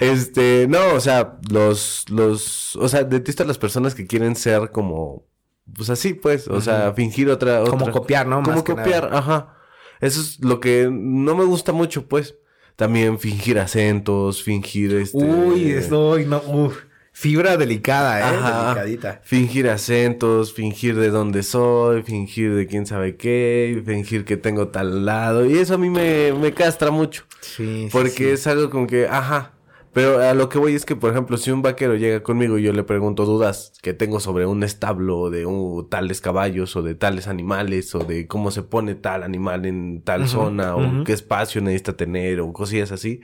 [0.00, 4.70] este, no, o sea, los, los, o sea, detesto a las personas que quieren ser
[4.70, 5.26] como,
[5.72, 7.70] pues así, pues, o sea, fingir otra, otra.
[7.70, 8.42] Como copiar, ¿no?
[8.42, 9.18] Como copiar, nada.
[9.18, 9.56] ajá.
[10.00, 12.34] Eso es lo que no me gusta mucho, pues.
[12.76, 15.16] También fingir acentos, fingir este.
[15.18, 16.76] Uy, estoy, no, uf.
[17.12, 18.22] Fibra delicada, ¿eh?
[18.24, 18.64] Ajá.
[18.74, 19.20] Delicadita.
[19.22, 25.06] Fingir acentos, fingir de dónde soy, fingir de quién sabe qué, fingir que tengo tal
[25.06, 25.46] lado.
[25.46, 27.22] Y eso a mí me, me castra mucho.
[27.40, 28.24] Sí, sí, Porque sí.
[28.30, 29.52] es algo como que, ajá.
[29.94, 32.64] Pero a lo que voy es que, por ejemplo, si un vaquero llega conmigo y
[32.64, 36.96] yo le pregunto dudas que tengo sobre un establo de un, tales caballos o de
[36.96, 41.60] tales animales o de cómo se pone tal animal en tal zona o qué espacio
[41.60, 43.20] necesita tener o cosillas así.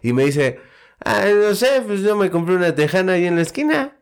[0.00, 0.60] Y me dice,
[1.04, 3.96] ah, no sé, pues yo me compré una tejana ahí en la esquina.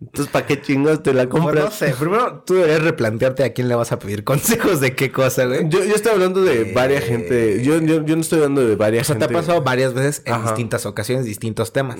[0.00, 1.64] Entonces, ¿para qué chingos te la Bueno, compras?
[1.66, 5.10] no sé, primero tú deberías replantearte a quién le vas a pedir consejos de qué
[5.12, 5.68] cosa, güey.
[5.68, 7.62] Yo, yo estoy hablando de Eh, varias gente.
[7.64, 9.40] Yo, yo, yo no estoy hablando de O varias sea, te ha gente.
[9.40, 10.48] pasado varias veces en Ajá.
[10.50, 11.96] distintas ocasiones, distintos temas.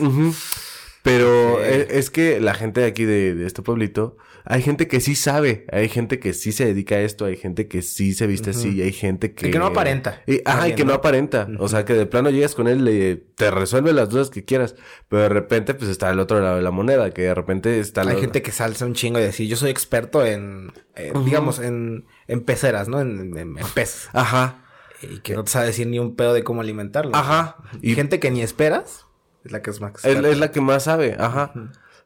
[1.03, 5.01] Pero e- es, que la gente de aquí de, de este pueblito, hay gente que
[5.01, 8.27] sí sabe, hay gente que sí se dedica a esto, hay gente que sí se
[8.27, 9.49] viste así, y hay gente que...
[9.49, 10.21] Y que no aparenta.
[10.27, 10.97] Y, ajá, y que no, ¿no?
[10.99, 11.49] aparenta.
[11.59, 14.75] O sea, que de plano llegas con él, le, te resuelve las dudas que quieras,
[15.09, 18.03] pero de repente pues está el otro lado de la moneda, que de repente está...
[18.03, 21.59] Hay lo- gente que salsa un chingo y decir, yo soy experto en, eh, digamos,
[21.59, 23.01] en, en peceras, ¿no?
[23.01, 24.09] En, en, en peces.
[24.13, 24.63] Ajá,
[25.03, 27.17] Y que no te sabe decir ni un pedo de cómo alimentarlo.
[27.17, 27.57] ajá.
[27.81, 29.07] Y gente que ni esperas
[29.45, 31.53] es la que es más es, es la que más sabe, ajá.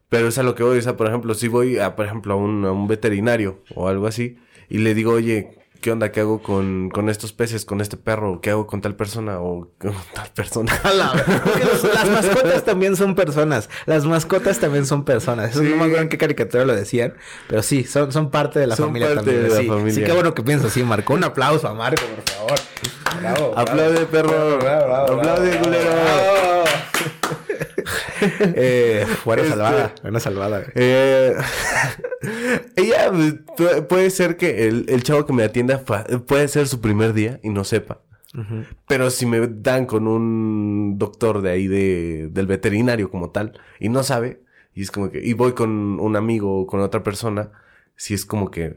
[0.08, 2.34] Pero es a lo que voy, o sea, por ejemplo, si voy a, por ejemplo,
[2.34, 4.38] a un, a un veterinario o algo así,
[4.70, 5.50] y le digo, oye,
[5.82, 6.10] ¿qué onda?
[6.12, 8.40] ¿Qué hago con, con estos peces, con este perro?
[8.40, 10.72] ¿Qué hago con tal persona o con tal persona?
[10.84, 11.12] La
[11.62, 13.68] los- las mascotas también son personas.
[13.86, 15.50] Las mascotas también son personas.
[15.50, 15.66] Eso Sí.
[15.68, 17.12] no me acuerdo en qué caricatura lo decían.
[17.48, 19.42] Pero sí, son, son parte de la Son familia parte también.
[19.42, 19.66] de la sí.
[19.68, 19.92] familia.
[19.94, 21.12] Sí, qué bueno que piensas así, Marco.
[21.14, 22.58] Un aplauso a Marco, por favor.
[23.20, 23.50] Bravo.
[23.52, 23.58] bravo.
[23.58, 24.54] Aplaude, perro.
[24.56, 25.90] Aplaude, bravo, culero.
[28.40, 29.94] eh, buena Este- salvada.
[30.02, 30.62] Buena salvada.
[30.74, 31.34] Eh,
[32.76, 35.82] ella pues, pu- puede ser que el, el chavo que me atienda
[36.26, 38.02] puede ser su primer día y no sepa.
[38.86, 43.88] Pero si me dan con un doctor de ahí de, del veterinario como tal y
[43.88, 44.42] no sabe,
[44.74, 47.50] y es como que, y voy con un amigo o con otra persona,
[47.96, 48.76] si es como que,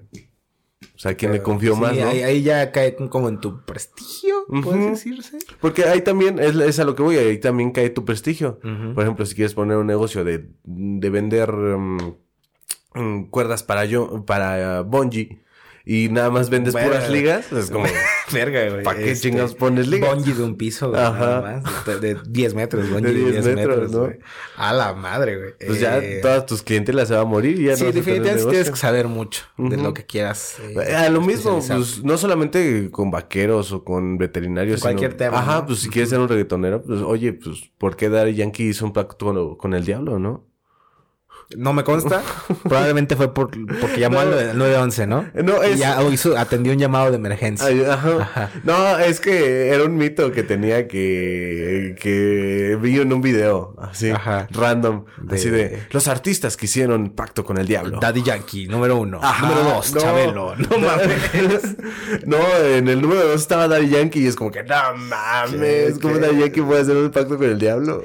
[0.95, 2.07] o sea, ¿quién le confío Sí, más, no?
[2.09, 4.89] ahí, ahí ya cae como en tu prestigio, puedes Ujú.
[4.91, 5.37] decirse.
[5.59, 8.59] Porque ahí también es, es a lo que voy, ahí también cae tu prestigio.
[8.93, 12.15] Por ejemplo, si quieres poner un negocio de, de vender mm,
[12.95, 15.41] mm, cuerdas para yo, para uh, bungee
[15.85, 17.85] y nada más vendes puras ligas, es como,
[18.31, 18.83] Verga, güey.
[18.83, 20.13] ¿para qué Este, chingados pones ligas?
[20.15, 21.01] Bungee de un piso, güey.
[21.01, 21.19] Ajá.
[21.41, 21.85] Nada más.
[21.85, 24.13] De, de 10 metros, bungee De de 10, 10 metros, metros, ¿no?
[24.57, 25.53] A la madre, güey.
[25.67, 28.49] Pues ya Eh, todas tus clientes se va a morir y ya Sí, no definitivamente
[28.49, 29.83] tienes que saber mucho de Ujú.
[29.83, 30.57] lo que quieras.
[30.61, 34.77] eh, A lo mismo, pues, no solamente con vaqueros o con veterinarios.
[34.77, 35.65] En cualquier sino- tema, Ajá, ¿no?
[35.67, 38.93] pues si quieres ser un reggaetonero, pues oye, pues, ¿por qué Daddy Yankee hizo un
[38.93, 40.47] pacto con, con el diablo, no?
[41.57, 42.21] No me consta.
[42.63, 44.31] Probablemente fue por, porque llamó No.
[44.37, 45.25] al 911, ¿no?
[45.43, 47.67] No, Y es- ya hizo, atendió un llamado de emergencia.
[47.67, 48.17] Ay, ajá.
[48.21, 48.49] Ajá.
[48.63, 54.09] No, es que era un mito que tenía que, que vi en un video, así,
[54.11, 54.47] Ajá.
[54.51, 57.99] random, De- así de, los artistas que hicieron pacto con el diablo.
[57.99, 59.19] Daddy Yankee, número uno.
[59.21, 60.01] Ajá, número dos, no.
[60.01, 60.55] Chabelo.
[60.55, 61.75] No mames.
[62.25, 65.99] no, en el número dos estaba Daddy Yankee y es como que, no mames.
[65.99, 66.17] ¿cómo.
[66.17, 68.03] Daddy Yankee puede hacer un pacto con el diablo?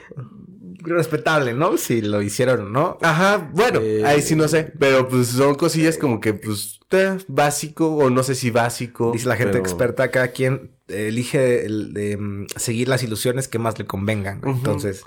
[0.87, 1.77] Respetable, ¿no?
[1.77, 2.99] Si lo hicieron no.
[3.03, 7.19] Ajá, bueno, Eh, ahí sí no sé, pero pues son cosillas como que, pues, eh,
[7.29, 9.11] básico o no sé si básico.
[9.13, 13.79] Dice la gente pero- experta, cada quien elige el mm, seguir las ilusiones que más
[13.79, 14.41] le convengan.
[14.45, 15.05] Entonces,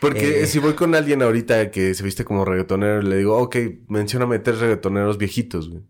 [0.00, 0.46] Porque Eh.
[0.48, 4.58] si voy con alguien ahorita que se viste como reggaetonero, le digo, ok, mencióname tres
[4.58, 5.82] reggaetoneros viejitos, güey.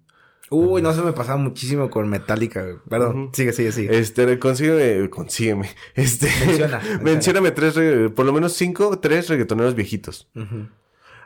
[0.52, 2.62] Uy, no se me pasaba muchísimo con Metallica.
[2.62, 2.76] güey.
[2.88, 3.98] Perdón, sigue, sigue, sigue.
[3.98, 5.68] Este, consígueme, consígueme.
[5.94, 7.02] Este, Menciona, menciona.
[7.02, 7.74] mencióname tres,
[8.12, 10.28] por lo menos cinco, tres reggaetoneros viejitos.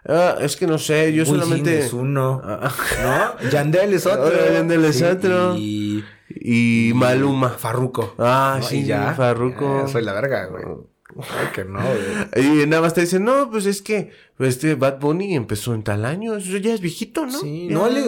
[0.09, 1.79] Ah, es que no sé, yo Wisin solamente.
[1.81, 2.41] es uno.
[2.45, 2.73] Ah,
[3.43, 3.51] ¿No?
[3.51, 4.23] Yandel es otro.
[4.25, 5.57] Ahora Yandel es otro.
[5.57, 6.05] Y...
[6.29, 7.51] y Maluma.
[7.51, 8.15] Farruko.
[8.19, 8.67] Ah, ¿no?
[8.67, 9.15] sí, Y ya.
[9.15, 9.85] Farruko.
[9.87, 10.65] Eh, soy la verga, güey.
[11.23, 12.63] Ay, que no, güey.
[12.63, 16.05] Y nada más te dicen, no, pues es que este Bad Bunny empezó en tal
[16.05, 17.39] año, eso ya es viejito, ¿no?
[17.41, 18.03] Sí, Ya- no le...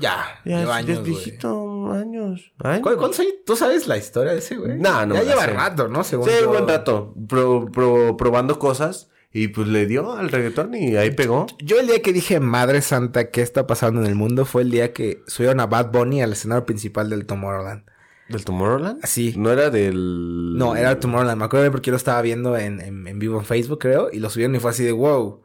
[0.00, 1.10] Ya, Ya, lleva es- ya años, es güey.
[1.12, 2.52] viejito, años.
[2.58, 2.82] años.
[2.82, 3.32] ¿Cuál- ¿Cuántos años?
[3.46, 4.78] ¿Tú sabes la historia de ese, güey?
[4.78, 5.50] No, no Ya lleva sé.
[5.52, 6.02] rato, ¿no?
[6.04, 6.48] Según Sí, yo.
[6.48, 7.14] buen rato.
[7.28, 9.08] Pro- pro- probando cosas.
[9.36, 11.46] Y pues le dio al reggaetón y ahí pegó.
[11.58, 14.44] Yo el día que dije, Madre Santa, ¿qué está pasando en el mundo?
[14.44, 17.82] Fue el día que subieron a Bad Bunny al escenario principal del Tomorrowland.
[18.28, 19.04] ¿Del Tomorrowland?
[19.04, 19.34] Sí.
[19.36, 20.56] No era del.
[20.56, 21.38] No, era Tomorrowland.
[21.38, 24.08] Me acuerdo porque yo lo estaba viendo en, en- en vivo en Facebook, creo.
[24.12, 25.42] Y lo subieron y fue así de wow.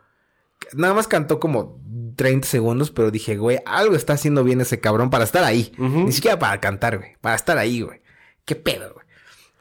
[0.75, 1.81] Nada más cantó como
[2.15, 5.71] 30 segundos, pero dije, güey, algo está haciendo bien ese cabrón para estar ahí.
[5.77, 7.11] Ni siquiera para cantar, güey.
[7.21, 8.01] Para estar ahí, güey.
[8.45, 9.05] ¿Qué pedo, güey?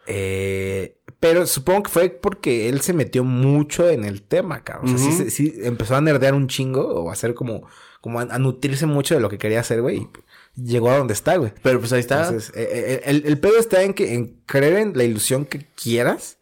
[0.07, 4.95] Eh, pero supongo que fue porque él se metió mucho en el tema, cabrón.
[4.95, 7.67] O sea, sí empezó a nerdear un chingo o a hacer como,
[8.01, 10.09] como a, a nutrirse mucho de lo que quería hacer, güey.
[10.61, 11.53] Llegó a donde está, güey.
[11.63, 12.27] Pero pues ahí está.
[12.27, 15.67] Entonces, eh, eh, el, el pedo está en que en creer en la ilusión que
[15.75, 16.39] quieras,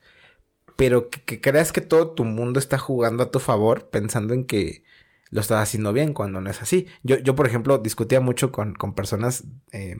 [0.76, 4.44] pero que, que creas que todo tu mundo está jugando a tu favor, pensando en
[4.46, 4.84] que
[5.30, 6.86] lo estás haciendo bien cuando no es así.
[7.02, 9.96] Yo, yo por ejemplo, discutía mucho con, con personas eh,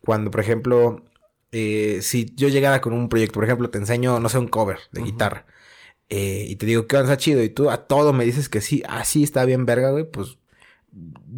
[0.00, 1.04] cuando, por ejemplo,
[1.52, 4.78] eh, si yo llegara con un proyecto, por ejemplo, te enseño, no sé, un cover
[4.92, 5.10] de Ujú.
[5.10, 5.46] guitarra.
[6.08, 8.82] eh, y te digo que está chido y tú a todo me dices que sí,
[8.88, 10.38] así está bien verga, güey, pues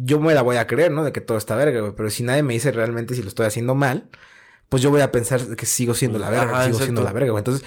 [0.03, 1.03] yo me la voy a creer, ¿no?
[1.03, 1.93] De que todo está verga, güey.
[1.95, 4.09] Pero si nadie me dice realmente si lo estoy haciendo mal,
[4.69, 7.13] pues yo voy a pensar que sigo siendo la verga, Ajá, que sigo siendo la
[7.13, 7.39] verga, güey.
[7.41, 7.65] Entonces,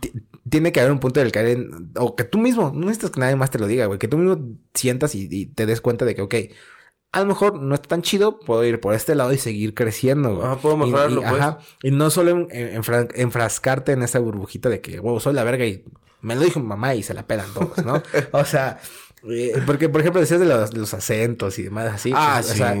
[0.00, 0.12] ti-
[0.48, 1.92] tiene que haber un punto del caer en...
[1.96, 3.98] O que tú mismo, no necesitas que nadie más te lo diga, güey.
[3.98, 6.34] Que tú mismo sientas y, y te des cuenta de que, ok,
[7.12, 10.34] a lo mejor no está tan chido, puedo ir por este lado y seguir creciendo,
[10.36, 10.48] güey.
[10.48, 11.40] Ah, puedo mejorarlo, y, pues.
[11.40, 11.58] Ajá.
[11.82, 15.44] Y no solo en- en- enfra- enfrascarte en esa burbujita de que, wow, soy la
[15.44, 15.84] verga y
[16.20, 18.02] me lo dijo mi mamá y se la pelan todos, ¿no?
[18.32, 18.80] o sea,
[19.28, 22.12] eh, porque, por ejemplo, decías de los, de los acentos y demás así.
[22.14, 22.58] ah, pues, o sí.
[22.58, 22.76] sea,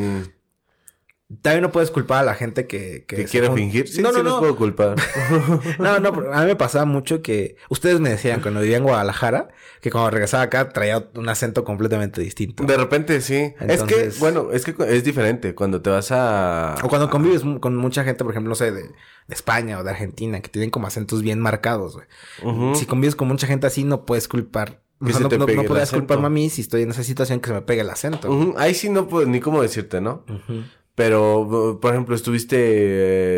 [1.42, 3.04] también no puedes culpar a la gente que...
[3.06, 3.86] que quiere fingir.
[3.86, 4.40] Sí, no, sí no, los no.
[4.40, 4.96] puedo culpar.
[5.78, 9.48] No, no, a mí me pasaba mucho que ustedes me decían cuando vivía en Guadalajara
[9.80, 12.64] que cuando regresaba acá traía un acento completamente distinto.
[12.64, 13.54] De repente sí.
[13.60, 15.54] es que, bueno, es que es diferente.
[15.54, 16.74] Cuando te vas a.
[16.82, 18.90] O cuando convives con mucha gente, por ejemplo, no sé, de, de
[19.28, 22.74] España o de Argentina, que tienen como acentos bien marcados, güey.
[22.76, 25.90] Si convives con mucha gente así, no puedes culpar o sea, no, no, no podrías
[25.90, 28.54] culparme a mí si estoy en esa situación que se me pegue el acento.
[28.56, 30.24] Ahí sí no puedo ni cómo decirte, ¿no?
[30.94, 32.56] Pero, por ejemplo, estuviste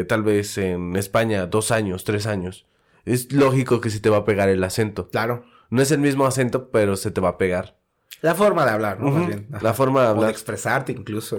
[0.01, 2.67] eh, tal vez en España dos años, tres años.
[3.05, 5.09] Es lógico que se te va a pegar el acento.
[5.09, 5.45] Claro.
[5.71, 7.79] No es el mismo acento, pero se te va a pegar.
[8.21, 9.11] La forma de hablar, ¿no?
[9.11, 9.47] Más bien.
[9.61, 10.31] La forma de O de hablar.
[10.31, 11.39] expresarte incluso.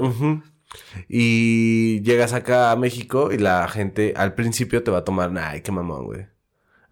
[1.08, 5.62] Y llegas acá a México y la gente al principio te va a tomar, ay,
[5.62, 6.28] qué mamón, güey.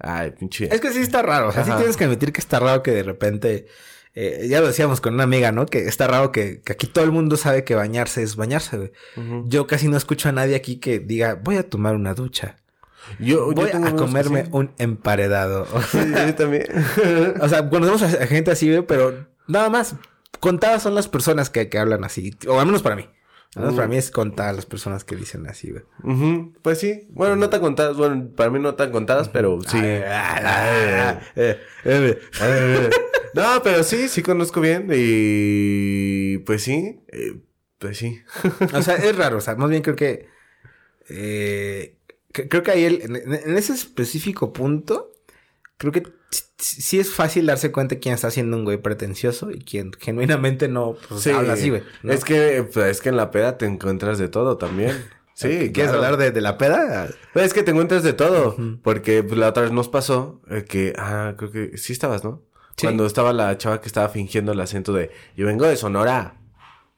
[0.04, 0.74] Ay, pinche.
[0.74, 1.50] Es que sí está raro.
[1.50, 3.68] O sea, sí tienes que admitir que está raro que de repente...
[4.16, 5.66] eh, ya lo decíamos con una amiga, ¿no?
[5.66, 8.92] Que está raro que, que aquí todo el mundo sabe que bañarse es bañarse, güey.
[9.46, 12.58] Yo casi no escucho a nadie aquí que diga, voy a tomar una ducha.
[13.20, 14.50] Yo, yo Voy a comerme sí.
[14.52, 15.66] un emparedado.
[15.92, 16.66] Sí, yo también.
[17.42, 19.96] O sea, conocemos a gente así, pero nada más.
[20.40, 22.36] Contadas son las personas que, que hablan así.
[22.48, 23.08] O al menos para mí.
[23.56, 23.78] Al menos Mm.
[23.78, 25.84] para mí es contadas las personas que dicen así, güey.
[26.62, 27.08] Pues sí.
[27.10, 27.98] Bueno, no tan contadas.
[27.98, 29.78] Bueno, para mí no tan contadas, pero sí.
[29.82, 30.06] Eh,
[31.36, 32.90] eh, Eh,
[33.34, 34.88] no, pero sí, sí conozco bien.
[34.94, 37.02] Y pues sí.
[37.10, 37.42] eh,
[37.78, 38.22] pues sí.
[38.74, 39.38] O sea, es raro.
[39.38, 40.28] O sea, más bien creo que.
[41.10, 41.98] eh,
[42.32, 45.12] creo que ahí el- en, en ese específico punto.
[45.82, 46.04] Creo que
[46.60, 50.96] sí- es fácil darse cuenta quién está siendo un güey pretencioso y quién genuinamente no
[51.10, 51.32] pues, Sí.
[51.32, 51.82] habla así, güey.
[52.04, 52.14] ¿no?
[52.14, 54.96] Es que, pues, es que en la peda te encuentras de todo también.
[55.34, 55.94] Sí, ¿Quieres claro.
[56.06, 57.08] hablar de, de la peda?
[57.34, 58.56] Pues es que te encuentras de todo.
[58.84, 62.44] Porque pues, la otra vez nos pasó eh, que, ah, creo que sí estabas, ¿no?
[62.78, 62.86] Sí.
[62.86, 66.36] Cuando estaba la chava que estaba fingiendo el acento de, yo vengo de Sonora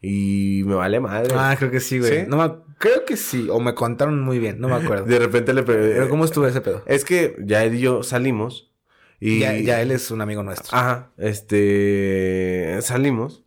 [0.02, 1.34] y me vale madre.
[1.38, 2.12] Ah, creo que sí, güey.
[2.12, 2.26] ¿Sí?
[2.28, 3.48] No me- creo que sí.
[3.50, 4.60] O me contaron muy bien.
[4.60, 5.06] No me acuerdo.
[5.08, 6.84] De repente le pre- Pero ¿cómo estuvo ese pedo?
[6.86, 8.72] Es que ya él y yo salimos
[9.25, 9.39] y...
[9.39, 10.77] Ya, ya él es un amigo nuestro.
[10.77, 12.77] Ajá, este...
[12.81, 13.45] Salimos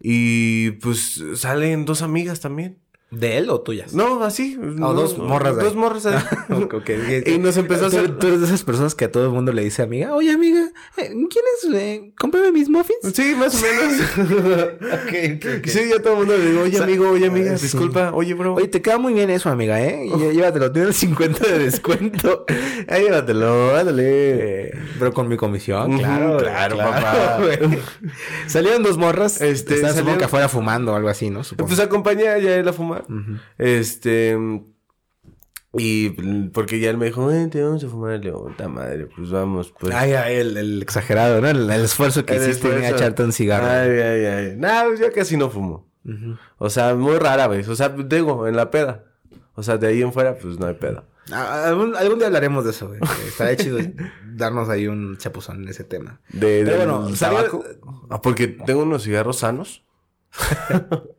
[0.00, 2.78] y pues salen dos amigas también.
[3.10, 3.94] ¿De él o tuyas?
[3.94, 4.58] No, así.
[4.60, 5.56] no, dos morras.
[5.56, 6.18] Dos morras ahí.
[7.26, 8.18] Y nos empezó a ¿Tú, hacer...
[8.18, 10.14] tú eres de esas personas que a todo el mundo le dice amiga.
[10.14, 10.68] Oye, amiga,
[10.98, 12.12] eh, ¿quieres eh,
[12.52, 12.98] mis muffins?
[13.14, 14.78] Sí, más o menos.
[15.64, 17.62] Sí, yo a todo el mundo le digo, oye O sea, amigo, oye amiga, sí.
[17.64, 18.54] disculpa, oye bro.
[18.54, 20.06] Oye, te queda muy bien eso, amiga, ¿eh?
[20.06, 22.44] Y llévatelo, tiene el 50 de descuento.
[22.88, 24.02] Ahí llévatelo, ándale.
[24.68, 26.36] Eh, pero con mi comisión, Ujú, claro.
[26.38, 27.38] claro, papá.
[28.46, 29.40] Salieron dos morras.
[29.40, 31.44] Este, Estaban, salieron- que afuera fumando o algo así, ¿no?
[31.44, 31.68] Supongo.
[31.68, 32.97] Pues acompañé a él a fumar.
[33.58, 34.36] Este.
[35.74, 36.10] Y
[36.50, 38.12] porque ya él me dijo, vente, vamos a fumar.
[38.18, 39.94] Le digo, puta madre, pues vamos, pues.
[39.94, 41.48] Ay, ay, el, el exagerado, ¿no?
[41.48, 42.96] El, el esfuerzo que El hiciste en esfuerzo.
[42.96, 43.66] echarte un cigarro.
[43.66, 44.54] Ay, ay, ay.
[44.56, 45.86] No, pues yo casi no fumo.
[46.56, 47.68] O sea, muy rara vez.
[47.68, 49.04] O sea, digo, en la peda.
[49.54, 51.04] O sea, de ahí en fuera, pues no hay peda.
[51.30, 53.00] Ah, Algún, algún día hablaremos de eso, güey.
[53.28, 53.78] Estaría chido
[54.32, 56.20] darnos ahí un chapuzón en ese tema.
[56.30, 57.62] De, Pero del bueno, tabaco.
[58.08, 59.84] Ah, porque tengo unos cigarros sanos.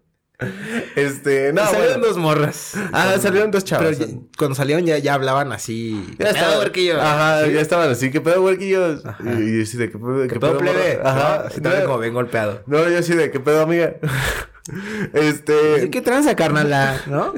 [0.95, 2.07] este, no, salieron bueno.
[2.07, 2.73] dos morras.
[2.93, 3.99] Ah, salieron dos Pero chavas.
[3.99, 6.05] ya- cuando salieron ya, ya hablaban así.
[6.17, 7.01] Ya estaba estaba, huerquillo.
[7.01, 7.53] Ajá, Sí.
[7.53, 9.03] ya estaban así, ¿qué pedo, huerquillos?
[9.23, 10.27] Y, yo así de, ¿qué pedo?
[10.27, 10.99] ¿Qué pedo, plebe?
[11.03, 11.49] Ajá.
[11.85, 12.63] Como bien golpeado.
[12.67, 13.95] No, yo así de, ¿qué pedo, amiga?
[15.13, 17.01] este, ¿Qué tranza, carnala?
[17.07, 17.33] ¿No?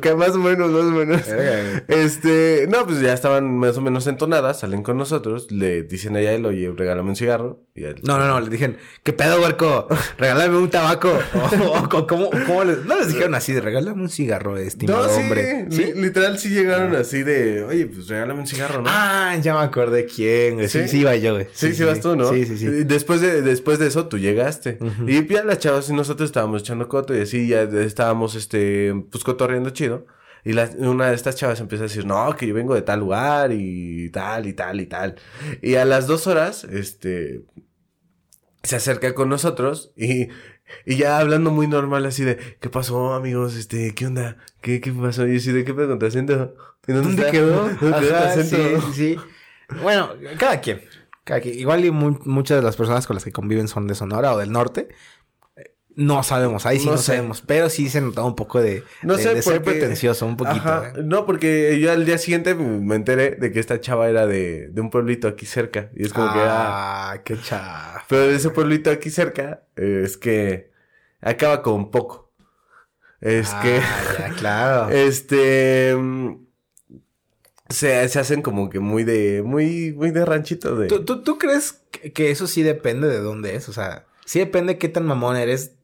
[0.00, 1.26] Que más o menos, más o menos.
[1.26, 6.16] Verga, Este, no, pues ya estaban más o menos entonadas, salen con nosotros, le dicen
[6.16, 7.60] a él, oye, regálame un cigarro.
[7.74, 9.88] Y él, No, no, no, le dijeron, ¿qué pedo, huerco?
[10.18, 11.12] Regálame un tabaco.
[11.62, 15.08] O, o, ¿cómo, cómo les- no les dijeron así de regálame un cigarro, estimado No,
[15.12, 15.66] sí, hombre.
[15.68, 18.88] li- literal sí llegaron así de, oye, pues regálame un cigarro, ¿no?
[18.90, 20.68] Ah, ya me acordé quién, güey.
[20.68, 20.88] Sí, ¿Sí?
[20.88, 21.46] sí, iba yo, güey.
[21.52, 22.30] Sí, sí, vas tú, ¿no?
[22.32, 22.66] Sí, sí, sí.
[22.66, 24.78] Después de, después de eso, tú llegaste.
[24.80, 25.08] Ujú.
[25.08, 29.24] Y ya las chavas y nosotros estábamos echando coto y así ya estábamos, este, pues
[29.24, 30.06] cotorreando chido.
[30.44, 33.00] Y la- una de estas chavas empieza a decir, no, que yo vengo de tal
[33.00, 35.14] lugar y tal y tal y tal.
[35.62, 37.44] Y a las dos horas, este,
[38.62, 40.28] se acerca con nosotros y,
[40.86, 43.54] y ya hablando muy normal así de, ¿qué pasó, amigos?
[43.56, 44.36] Este, ¿qué onda?
[44.60, 45.26] ¿Qué, qué pasó?
[45.26, 46.54] Y así de, ¿qué pedo con tu acento?
[46.86, 47.68] ¿Y ¿Dónde quedó?
[47.80, 48.56] ¿Dónde quedó acento?
[48.56, 49.76] sí, sí, sí.
[49.80, 50.80] Bueno, cada quien.
[51.24, 51.58] Cada quien.
[51.58, 54.38] Igual y mu- muchas de las personas con las que conviven son de Sonora o
[54.38, 54.88] del norte.
[55.94, 57.42] No sabemos, ahí sí no, sabemos.
[57.46, 59.78] Pero sí se notaba un poco de, No de- sé de ser por qué.
[59.80, 60.56] pretencioso, un poquito.
[60.56, 60.92] Ajá.
[60.96, 61.02] ¿eh?
[61.04, 64.80] No, porque yo al día siguiente me enteré de que esta chava era de, de
[64.80, 65.90] un pueblito aquí cerca.
[65.94, 67.10] Y es como que era...
[67.10, 68.04] Ah, qué chafa.
[68.08, 70.70] Pero de ese pueblito aquí cerca, eh, es que
[71.20, 72.32] acaba con poco.
[73.20, 73.78] Es que...
[73.82, 74.88] Ah, ya, claro.
[74.94, 75.94] Este...
[75.94, 76.36] mm,
[77.68, 79.42] Se, se hacen como que muy de...
[79.44, 80.88] Muy, muy de ranchito de...
[80.88, 83.68] ¿Tú, tú, tú crees que, que eso sí depende de dónde es?
[83.68, 85.76] O sea, sí depende qué tan mamón eres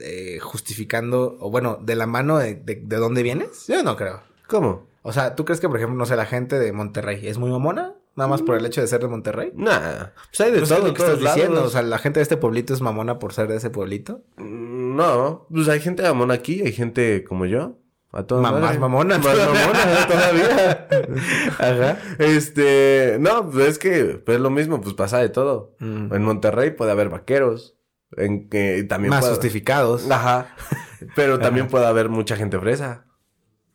[0.00, 3.66] eh, justificando, o bueno, de la mano de, de, de dónde vienes.
[3.68, 4.20] Yo no creo.
[4.48, 4.86] ¿Cómo?
[5.02, 7.50] O sea, ¿tú crees que, por ejemplo, no sé, la gente de Monterrey es muy
[7.50, 7.94] mamona?
[8.16, 9.50] Nada más por el hecho de ser de Monterrey.
[9.56, 10.06] Nah.
[10.30, 11.64] Pues hay de es todo lo que estás diciendo.
[11.64, 14.22] O sea, la gente de este pueblito es mamona por ser de ese pueblito.
[14.36, 15.46] Mm, No.
[15.52, 17.76] Pues hay gente amón aquí, hay gente como yo.
[18.12, 18.66] A toda Ma- madre.
[18.66, 19.60] más mamona Más todavía.
[19.66, 20.88] mamona todavía.
[21.58, 21.98] Ajá.
[22.20, 25.74] Este, no, pues es que pues es lo mismo, pues pasa de todo.
[25.80, 26.14] Mm.
[26.14, 27.74] En Monterrey puede haber vaqueros,
[28.16, 30.10] en que también Más puede- justificados.
[30.10, 30.54] Ajá.
[31.14, 33.04] Pero también puede haber mucha gente fresa.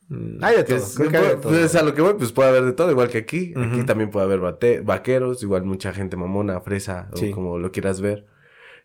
[0.07, 0.85] Mm, Hay de Que todo.
[0.85, 1.51] es, creo que hay de todo.
[1.51, 3.53] pues, a lo que voy, pues puede haber de todo, igual que aquí.
[3.55, 7.29] Aquí también puede haber bate- vaqueros, igual mucha gente mamona, fresa, Sí.
[7.31, 8.25] o como lo quieras ver.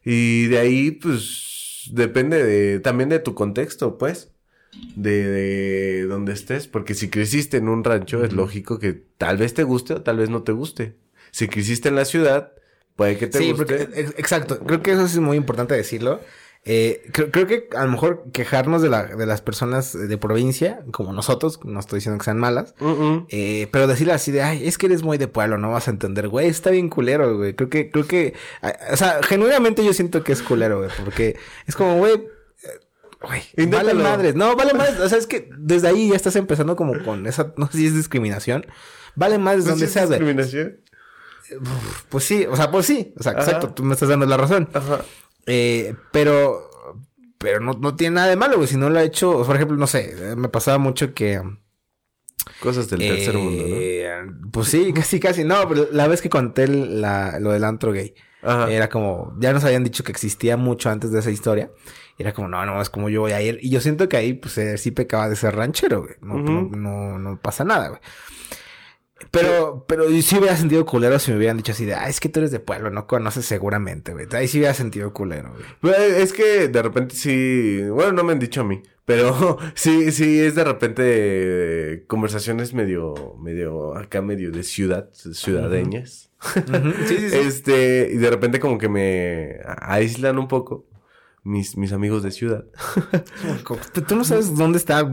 [0.05, 4.31] Y de ahí, pues, depende de, también de tu contexto, pues.
[4.97, 6.67] De, de donde estés.
[6.69, 10.19] Porque si creciste en un rancho, es lógico que tal vez te guste o tal
[10.19, 10.97] vez no te guste.
[11.31, 12.53] Si creciste en la ciudad,
[12.97, 13.65] puede que te sí, guste.
[13.87, 14.59] porque, ex- exacto.
[14.61, 16.21] Creo que eso es muy importante decirlo.
[16.67, 20.83] Eh, creo, creo que a lo mejor quejarnos de, la, de las personas de provincia,
[20.93, 22.75] como nosotros, no estoy diciendo que sean malas,
[23.29, 25.91] eh, pero decirle así de, ay, es que eres muy de pueblo, no vas a
[25.91, 27.53] entender, güey, está bien culero, güey.
[27.55, 28.33] Creo que, creo que,
[28.91, 32.81] o sea, genuinamente yo siento que es culero, güey, porque es como, güey, eh,
[33.21, 36.77] güey, vale madres, no, vale madres, o sea, es que desde ahí ya estás empezando
[36.77, 38.65] como con esa, no sé si es discriminación,
[39.17, 40.19] vale madres ¿No donde seas, güey.
[40.19, 40.81] discriminación?
[42.09, 43.43] Pues sí, o sea, pues sí, o sea, Ajá.
[43.43, 44.69] exacto, tú me estás dando la razón.
[44.73, 45.01] Ajá.
[45.47, 46.71] Eh, pero,
[47.39, 48.69] pero no, no tiene nada de malo, güey.
[48.69, 51.41] Si no lo ha hecho, por ejemplo, no sé, me pasaba mucho que.
[52.61, 53.75] Cosas del tercer mundo, ¿no?
[53.77, 54.11] eh,
[54.53, 55.45] Pues sí, casi, casi.
[55.45, 58.71] No, pero la vez que conté la- lo del antro gay, Ajá.
[58.71, 61.71] era como, ya nos habían dicho que existía mucho antes de esa historia.
[62.19, 63.59] Y era como, no, no, es como yo voy a ir.
[63.63, 66.15] Y yo siento que ahí, pues, eh, sí pecaba de ser ranchero, güey.
[66.21, 66.77] No, Ujú.
[66.77, 68.01] no, no, no pasa nada, güey.
[69.31, 72.21] Pero, pero yo sí hubiera sentido culero si me hubieran dicho así de, ah, es
[72.21, 74.27] que tú eres de pueblo, no conoces seguramente, güey.
[74.33, 75.95] Ahí sí hubiera sentido culero, güey.
[76.17, 80.41] Es que de repente sí, bueno, no me han dicho a mí, pero sí, sí
[80.41, 86.31] es de repente conversaciones medio, medio, acá medio de ciudad, ciudadeñas.
[87.07, 87.37] Sí, sí.
[87.37, 90.85] Este, y de repente como que me aíslan un poco
[91.45, 92.65] mis, mis amigos de ciudad.
[94.09, 95.09] Tú, no sabes dónde está.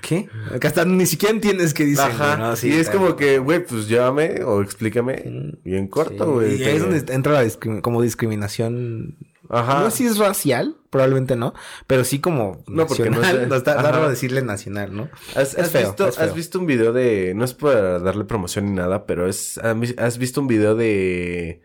[0.00, 0.28] ¿Qué?
[0.54, 2.06] Acá está, ni siquiera entiendes qué dicen.
[2.06, 2.36] Ajá.
[2.36, 2.56] güey, ¿no?
[2.56, 6.60] Sí, y es como que, güey, pues llévame o explícame bien corto, güey.
[6.60, 9.16] Y ahí es donde entra la discrimi- como discriminación.
[9.48, 9.80] Ajá.
[9.80, 11.52] No sé si es racial, probablemente no,
[11.86, 13.42] pero sí como No, porque no nacional.
[13.42, 13.46] sé.
[13.48, 15.10] No, está raro decirle nacional, ¿no?
[15.36, 17.34] ¿Has, Es has feo, visto, has visto un video de...
[17.36, 19.58] No es para darle promoción ni nada, pero es...
[19.98, 21.60] ¿Has visto un video de...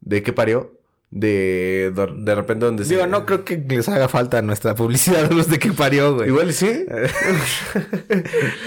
[0.00, 0.77] ¿De qué parió?
[1.10, 1.92] De...
[2.18, 2.94] De repente donde se...
[2.94, 6.28] Digo, no creo que les haga falta nuestra publicidad a los de que parió, güey.
[6.28, 6.66] Igual sí.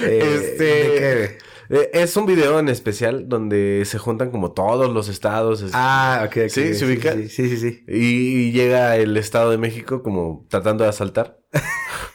[0.04, 0.64] Eh, este...
[0.64, 1.38] ¿de qué?
[1.70, 5.62] eh, Es un video en especial donde se juntan como todos los estados.
[5.62, 6.50] es- Ah, ok, ok.
[6.50, 7.14] Sí, ¿se ubica?
[7.14, 7.58] Sí, sí, sí.
[7.58, 7.84] sí.
[7.88, 11.40] Y, y llega el Estado de México como tratando de asaltar.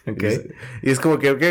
[0.08, 0.22] Ok.
[0.22, 0.42] Y es,
[0.82, 1.42] y es como que, ok,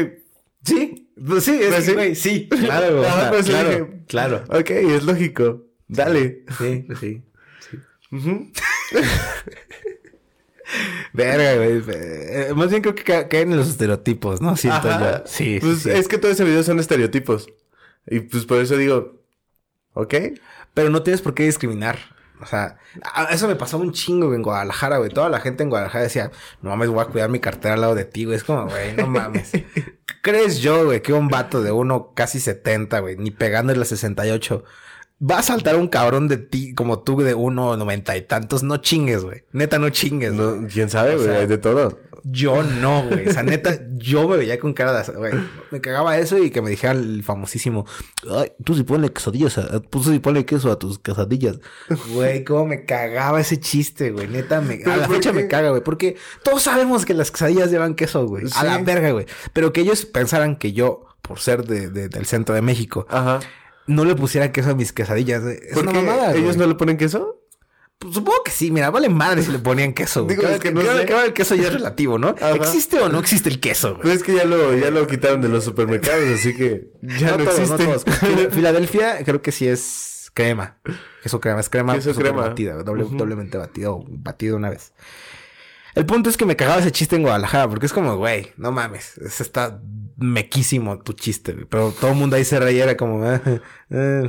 [0.63, 1.93] Sí, pues sí, es Pues sí.
[1.93, 2.47] güey, sí.
[2.49, 4.43] Claro, güey, sea, pues claro, dije- claro.
[4.47, 5.63] ok, es lógico.
[5.89, 6.43] Dale.
[6.57, 7.21] Sí, pues sí.
[8.13, 8.49] Ujú.
[11.13, 11.81] Verga, güey.
[11.87, 14.57] Eh, más bien creo que ca- caen en los estereotipos, ¿no?
[14.57, 15.19] Siento Ajá.
[15.19, 15.23] yo.
[15.27, 17.47] Sí, Pues sí, es que todo ese video son estereotipos.
[18.07, 19.21] Y pues por eso digo,
[19.93, 20.13] ok.
[20.73, 21.97] Pero no tienes por qué discriminar.
[22.41, 22.77] O sea,
[23.31, 25.09] eso me pasó un chingo en Guadalajara, güey.
[25.09, 27.95] Toda la gente en Guadalajara decía, no mames, voy a cuidar mi cartera al lado
[27.95, 28.35] de ti, güey.
[28.35, 29.51] Es como, güey, no mames.
[30.21, 34.65] ¿Crees yo, güey, que un vato de uno casi 70, güey, ni pegándole a 68,
[35.21, 38.63] va a saltar un cabrón de ti como tú de uno noventa y tantos?
[38.63, 39.43] No chingues, güey.
[39.53, 40.33] Neta, no chingues.
[40.33, 41.27] No, ¿Quién sabe, O güey?
[41.29, 41.99] sea, Hay de todo.
[42.27, 43.27] Yo no, güey.
[43.29, 45.13] O sea, neta, yo me veía con cara de...
[45.13, 45.33] Güey,
[45.69, 47.85] me cagaba eso y que me dijera el famosísimo...
[48.31, 51.59] Ay, tú sí ponle quesadillas, a- tú sí ponle queso a tus quesadillas.
[52.13, 54.27] Güey, cómo me cagaba ese chiste, güey.
[54.27, 54.77] Neta, me...
[54.77, 55.35] ¿Pero A la fecha qué?
[55.43, 55.83] me caga, güey.
[55.83, 58.45] Porque todos sabemos que las quesadillas llevan queso, güey.
[58.55, 59.27] A la verga, güey.
[59.53, 63.39] Pero que ellos pensaran que yo, por ser de, de- del centro de México, Ajá.
[63.87, 65.43] No le pusiera queso a mis quesadillas.
[65.43, 66.01] Es ¿Por una qué?
[66.01, 66.57] mamada, ¿Ellos güey.
[66.57, 67.41] no le ponen queso?
[67.97, 70.23] Pues supongo que sí, mira, vale madre si le ponían queso.
[70.27, 71.05] Digo, Cada- es que no cada- sé.
[71.05, 72.29] cada el queso ya es relativo, ¿no?
[72.29, 72.55] Ajá.
[72.55, 74.01] ¿Existe o no existe el queso, güey?
[74.01, 77.45] Pues es que ya lo, ya lo quitaron de los supermercados, así que ya no,
[77.45, 78.49] todos, existe.
[78.51, 80.77] Filadelfia creo que sí es crema.
[81.23, 82.41] Queso crema, es crema Queso crema.
[82.47, 83.15] batida, doble- Ujú.
[83.15, 84.91] doblemente batido, batido una vez.
[85.95, 88.71] El punto es que me cagaba ese chiste en Guadalajara, porque es como, güey, no
[88.71, 89.79] mames, ese está
[90.17, 91.65] mequísimo tu chiste, güey.
[91.65, 93.41] Pero todo el mundo ahí se reía, era como, ah,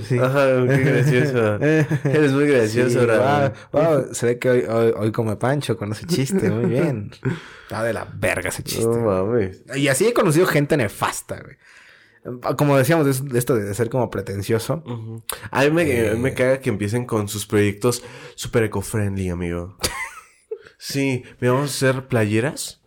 [0.06, 0.18] sí.
[0.18, 1.54] Ajá, qué gracioso.
[2.04, 3.52] Eres muy gracioso, Sí, ahora.
[3.72, 7.10] wow, wow, se ve que hoy, hoy, hoy come Pancho con ese chiste, muy bien.
[7.64, 8.86] Está de la verga ese chiste.
[8.86, 9.62] No mames.
[9.74, 11.56] Y así he conocido gente nefasta, güey.
[12.56, 14.82] Como decíamos, de de esto de ser como pretencioso.
[15.52, 16.14] A mí me, Eh.
[16.16, 18.02] me caga que empiecen con sus proyectos
[18.34, 19.76] super eco-friendly, amigo.
[20.78, 22.82] Sí, mira, vamos a hacer playeras,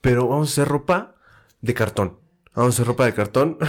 [0.00, 1.14] pero vamos a hacer ropa
[1.60, 2.18] de cartón.
[2.54, 3.58] Vamos a hacer ropa de cartón.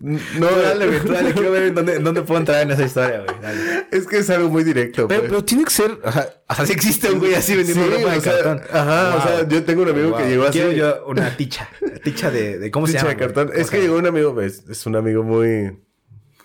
[0.00, 1.32] No, dale, güey, dale.
[1.34, 3.40] Quiero ver en dónde, en dónde puedo entrar en esa historia, güey.
[3.40, 3.86] Dale.
[3.90, 5.06] Es que es algo muy directo.
[5.06, 5.98] Pero, pero tiene que ser...
[6.02, 8.62] O sea, o sea, sí existe un güey así vendiendo Sí, ropa de sea, cartón.
[8.72, 11.68] ajá, o sea, yo tengo un amigo que llegó así- Quiero yo una ticha.
[12.02, 12.58] Ticha de...
[12.58, 13.16] de ¿Cómo se de llama?
[13.16, 13.48] cartón.
[13.48, 13.60] güey?
[13.60, 15.78] Es que ¿Cómo se llegó un amigo, es, es un amigo muy...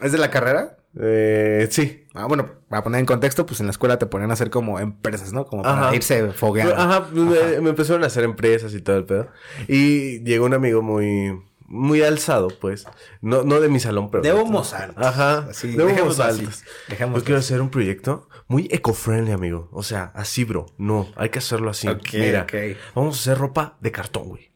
[0.02, 0.78] ¿Es de la carrera?
[1.00, 2.08] Eh, sí.
[2.14, 4.80] Ah, bueno, para poner en contexto, pues en la escuela te ponían a hacer como
[4.80, 5.46] empresas, ¿no?
[5.46, 5.96] Como para Ajá.
[5.96, 6.76] irse fogueando.
[6.76, 9.28] Ajá, Me, me empezaron a hacer empresas y todo el pedo.
[9.68, 11.42] Y llegó un amigo muy...
[11.68, 12.86] Muy alzado, pues.
[13.22, 14.22] No, no de mi salón, pero...
[14.22, 15.04] De humos altos.
[15.04, 15.48] Ajá.
[15.50, 16.64] Así, de humos altos.
[16.88, 19.68] Yo quiero hacer un proyecto muy eco-friendly, amigo.
[19.72, 20.68] O sea, así, bro.
[20.78, 21.88] No, hay que hacerlo así.
[21.88, 22.46] Ok, Mira,
[22.94, 24.52] vamos a hacer ropa de cartón, güey.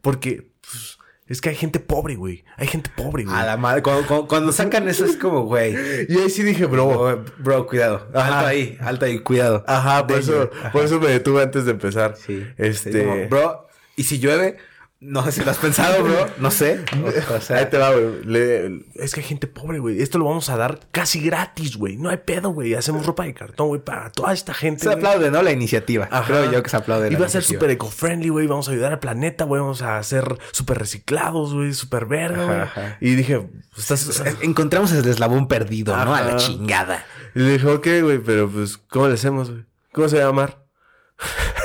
[0.00, 0.55] Porque pues,
[1.28, 2.44] es que hay gente pobre, güey.
[2.56, 3.36] Hay gente pobre, güey.
[3.36, 3.82] A la madre.
[3.82, 5.74] Cuando, cuando- cuando sacan eso es como, güey.
[6.08, 7.24] Y ahí sí dije, bro.
[7.38, 8.08] Bro, cuidado.
[8.14, 8.38] Ajá.
[8.38, 9.64] Alto ahí, alto ahí, cuidado.
[9.66, 10.50] Ajá, por Danger.
[10.52, 12.14] eso, por eso me detuve antes de empezar.
[12.16, 12.46] Sí.
[12.56, 12.92] Este.
[12.92, 13.66] Sí, como, bro,
[13.96, 14.56] y si llueve,
[14.98, 16.26] no sé si lo has pensado, bro.
[16.38, 16.84] No sé.
[17.36, 18.24] O, sea, Ahí te va, güey.
[18.24, 20.00] Le- Es que hay gente pobre, güey.
[20.00, 21.96] Esto lo vamos a dar casi gratis, güey.
[21.96, 22.74] No hay pedo, güey.
[22.74, 24.80] Hacemos ropa de cartón, güey, para toda esta gente.
[24.80, 24.96] se güey.
[24.98, 25.42] aplaude, ¿no?
[25.42, 26.08] La iniciativa.
[26.10, 26.26] Ajá.
[26.26, 27.12] Creo yo que se aplaude.
[27.12, 28.46] Y va a ser súper eco-friendly, güey.
[28.46, 29.60] Vamos a ayudar al planeta, güey.
[29.60, 31.72] Vamos a ser súper reciclados, güey.
[31.74, 32.60] Súper verga, güey.
[32.60, 32.96] Ajá.
[33.00, 34.22] Y dije, estás...
[34.40, 36.14] Encontramos el eslabón perdido, ¿no?
[36.14, 37.04] A la chingada.
[37.34, 39.64] Y le dije, ok, güey, pero pues, ¿cómo le hacemos, güey?
[39.92, 40.65] ¿Cómo se va a llamar?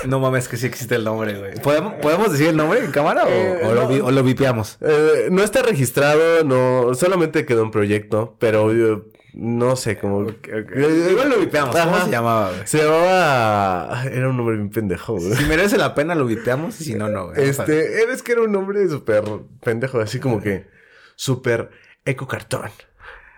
[0.07, 1.53] No mames que sí existe el nombre, güey.
[1.61, 4.77] ¿Podemos, ¿podemos decir el nombre en cámara o, Eh, o lo, vi- o lo vipeamos?
[4.81, 6.93] Eh, no está registrado, no...
[6.95, 10.27] Solamente quedó un proyecto, pero yo no sé, como...
[10.27, 11.75] Eh, Igual lo vipeamos.
[11.75, 12.05] ¿Cómo Ajá.
[12.05, 12.61] se llamaba, güey?
[12.65, 14.03] Se llamaba...
[14.11, 15.33] Era un nombre bien pendejo, güey.
[15.35, 16.79] Si merece la pena, lo vipeamos.
[16.81, 17.47] Y si no, no, güey.
[17.49, 19.23] Este, eres que era un nombre súper
[19.63, 20.65] pendejo, así como que
[21.15, 21.69] súper
[22.05, 22.69] ecocartón.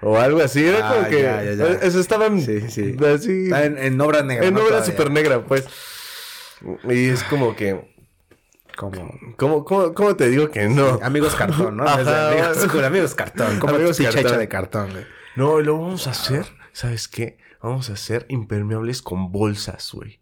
[0.05, 1.22] O algo así, era Ah, como que.
[1.22, 1.66] ya, ya, ya.
[1.66, 3.05] eh, Eso estaban Sí, sí, sí.
[3.05, 3.49] así.
[3.53, 4.45] En, en obra negra.
[4.47, 4.61] en ¿no?
[4.64, 5.66] obra súper negra, pues.
[6.89, 7.91] Y es como que.
[8.76, 10.99] ¿Cómo, cómo, cómo te digo que no?
[11.03, 11.84] Amigos cartón, ¿no?
[11.88, 13.59] Ajá, amigos, con amigos cartón.
[13.59, 14.38] Como Amigos cartón.
[14.39, 15.05] de cartón, güey.
[15.36, 16.45] No, y lo vamos a hacer.
[16.72, 17.38] ¿Sabes qué?
[17.61, 20.20] Vamos a hacer impermeables con bolsas, güey.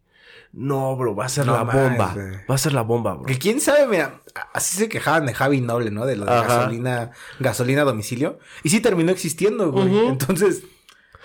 [0.53, 2.11] No, bro, va a ser No la bomba.
[2.13, 2.31] güey.
[2.49, 3.23] Va a ser la bomba, bro.
[3.25, 4.19] Que quién sabe, mira,
[4.53, 6.05] así se quejaban de Javi Noble, ¿no?
[6.05, 8.37] De lo de gasolina, gasolina a domicilio.
[8.63, 10.07] Y sí terminó existiendo, güey.
[10.07, 10.63] Entonces,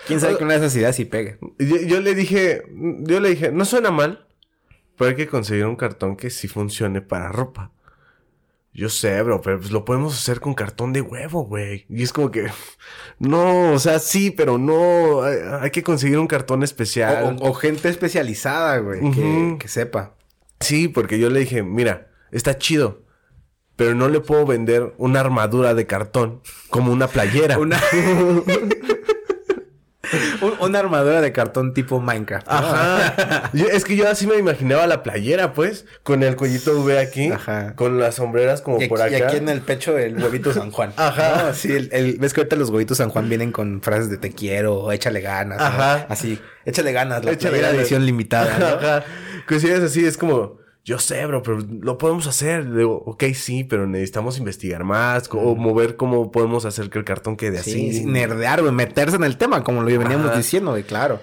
[0.07, 1.39] quién sabe que una de esas ideas sí pegue.
[1.59, 2.63] Yo, yo le dije,
[3.01, 4.26] yo le dije, no suena mal,
[4.97, 7.71] pero hay que conseguir un cartón que sí funcione para ropa.
[8.73, 11.85] Yo sé, bro, pero pues lo podemos hacer con cartón de huevo, güey.
[11.89, 12.47] Y es como que,
[13.19, 17.37] no, o sea, sí, pero no, hay, hay que conseguir un cartón especial.
[17.41, 20.15] O, o gente especializada, güey, que, que sepa.
[20.59, 23.03] Sí, porque yo le dije, mira, está chido,
[23.75, 27.57] pero no le puedo vender una armadura de cartón como una playera.
[27.59, 27.79] Una...
[30.41, 32.47] Un- una armadura de cartón tipo Minecraft.
[32.47, 32.53] ¿no?
[32.53, 33.49] Ajá.
[33.53, 37.31] Yo- es que yo así me imaginaba la playera, pues, con el cuellito V aquí,
[37.31, 37.73] Ajá.
[37.75, 39.17] con las sombreras como Y aquí, por acá.
[39.17, 40.93] y aquí en el pecho el huevito San Juan.
[40.97, 41.43] Ajá.
[41.47, 41.53] ¿no?
[41.53, 44.31] Sí, el, el- ves que ahorita los huevitos San Juan vienen con frases de te
[44.31, 45.57] quiero échale ganas.
[45.59, 45.63] ¿no?
[45.65, 46.05] Ajá.
[46.09, 47.81] Así, échale ganas, la Échale playera ganas.
[47.81, 48.57] edición limitada.
[48.59, 48.65] ¿no?
[48.65, 49.03] Ajá.
[49.47, 50.57] Cosillas así, es como,
[50.87, 52.63] yo sé, bro, pero lo podemos hacer.
[52.65, 57.03] Le digo, ok, sí, pero necesitamos investigar más, o mover cómo podemos hacer que el
[57.03, 57.93] cartón quede Sí, así.
[57.99, 60.37] sí, nerdear, meterse en el tema, como lo veníamos Ajá.
[60.37, 61.19] diciendo, güey, claro.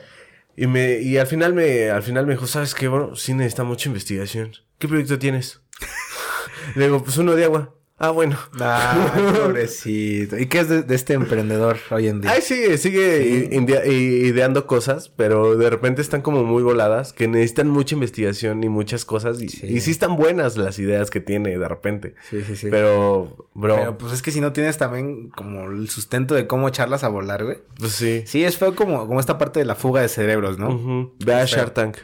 [0.54, 3.16] Y me, y al final me, al final me dijo, ¿sabes qué, bro?
[3.16, 4.52] Sí necesita mucha investigación.
[4.78, 5.62] ¿Qué proyecto tienes?
[6.74, 7.74] Le digo, pues uno de agua.
[7.96, 8.36] Ah, bueno.
[8.60, 9.14] Ah,
[9.44, 10.36] pobrecito.
[10.36, 12.32] ¿Y qué es de, de este emprendedor hoy en día?
[12.32, 17.68] Ahí sigue, sigue india- ideando cosas, pero de repente están como muy voladas, que necesitan
[17.70, 19.40] mucha investigación y muchas cosas.
[19.40, 19.66] Y Sí.
[19.68, 22.16] y sí están buenas las ideas que tiene de repente.
[22.28, 22.66] Sí, sí, sí.
[22.68, 26.66] Pero, bro, Pero pues es que si no tienes también como el sustento de cómo
[26.66, 27.58] echarlas a volar, güey.
[27.78, 28.24] pues sí.
[28.26, 30.70] Sí, es feo como, como esta parte de la fuga de cerebros, ¿no?
[30.74, 31.14] Ujú.
[31.24, 31.44] Ve a.
[31.44, 31.98] Shark Tank.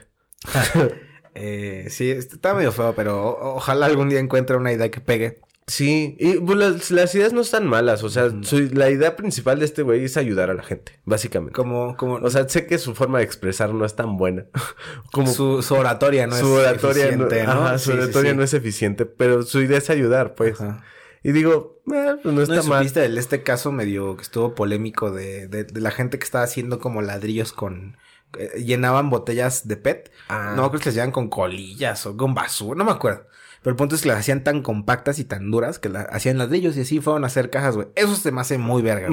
[1.35, 5.41] Eh, sí, está medio feo, pero ojalá algún día encuentre una idea que pegue.
[5.71, 8.03] Sí, y pues, las, las ideas no están malas.
[8.03, 11.53] O sea, su- la idea principal de este güey es ayudar a la gente, básicamente.
[11.55, 14.47] Como, como O sea, sé que su forma de expresar no es tan buena.
[15.13, 17.53] Como su, su oratoria no su es oratoria, no, eficiente, ¿no?
[17.53, 18.37] ajá, su Sí, oratoria sí.
[18.37, 20.61] no es eficiente, pero su idea es ayudar, pues.
[20.61, 20.83] Ajá.
[21.23, 22.79] Y digo, eh, pues no está ¿No mal.
[22.79, 26.79] supiste este caso medio que estuvo polémico de, de, de la gente que estaba haciendo
[26.81, 27.97] como ladrillos con...
[28.39, 30.11] eh, llenaban botellas de PET.
[30.29, 30.55] Ah.
[30.57, 33.27] No, creo que las llenaban con colillas o con basura, no me acuerdo.
[33.63, 36.39] Pero el punto es que las hacían tan compactas y tan duras que las hacían
[36.39, 37.89] ladrillos y así fueron a hacer cajas, güey.
[37.95, 39.09] Eso se me hace muy verga.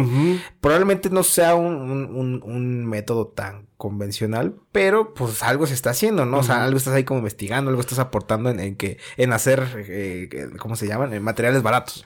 [0.62, 5.91] Probablemente no sea un, un, un- un método tan convencional, pero pues algo se está
[5.91, 6.39] haciendo, ¿no?
[6.39, 9.67] O sea, algo estás ahí como investigando, algo estás aportando en, en que, en hacer,
[9.88, 11.13] eh, ¿cómo se llaman?
[11.13, 12.03] En materiales baratos.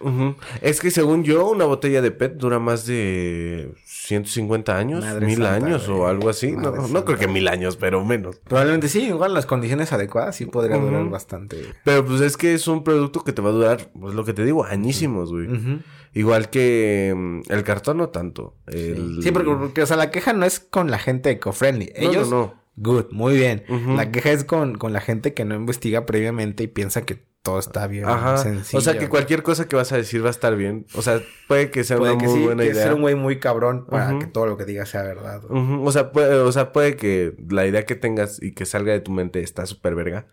[0.61, 5.38] Es que según yo, una botella de PET dura más de 150 años, Madre mil
[5.38, 6.51] santa, años o algo así.
[6.51, 8.38] No, creo que mil años, pero menos.
[8.39, 11.57] Probablemente sí, igual las condiciones adecuadas sí podría durar bastante.
[11.86, 14.34] Pero pues es que es un producto que te va a durar, pues lo que
[14.34, 15.47] te digo, añísimos, güey.
[15.47, 15.80] Ujú.
[16.14, 18.55] Igual que mm, el cartón no tanto.
[18.68, 21.93] El- Sí, porque, porque, o sea, la queja no es con la gente eco-friendly.
[21.97, 22.53] No, no, Ellos, no.
[22.76, 23.64] good, muy bien.
[23.95, 27.57] La queja es con, con la gente que no investiga previamente y piensa que todo
[27.57, 28.38] está bien Ajá.
[28.38, 28.78] sencillo.
[28.78, 30.86] o sea, que cualquier cosa que vas a decir va a estar bien.
[30.93, 32.84] O sea, puede que sea Puede una que muy sí, buena idea.
[32.84, 35.41] ser un güey muy cabrón para que todo lo que diga sea verdad.
[35.49, 38.99] O sea, puede, o sea, puede que la idea que tengas y que salga de
[38.99, 40.28] tu mente está súper verga.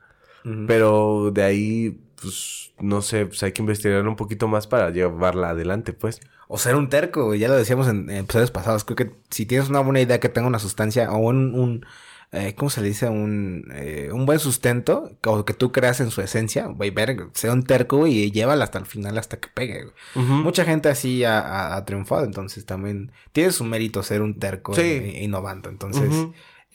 [0.67, 5.51] Pero de ahí, pues, no sé, pues hay que investigar un poquito más para llevarla
[5.51, 6.21] adelante, pues.
[6.49, 7.35] O ser un terco.
[7.35, 8.85] Ya lo decíamos en, episodios pasados.
[8.85, 11.55] Creo que si tienes una buena idea que tenga una sustancia o un...
[11.55, 11.87] un
[12.31, 13.09] eh, ¿Cómo se le dice?
[13.09, 16.67] Un, eh, un buen sustento o que tú creas en su esencia.
[16.67, 19.85] Güey, ver, sea un terco y llévala hasta el final, hasta que pegue.
[20.15, 20.27] güey.
[20.27, 22.25] Mucha gente así ha, ha- ha triunfado.
[22.27, 24.83] Entonces también tiene su mérito ser un terco Sí.
[24.83, 25.71] e- e innovando.
[25.71, 26.11] Entonces,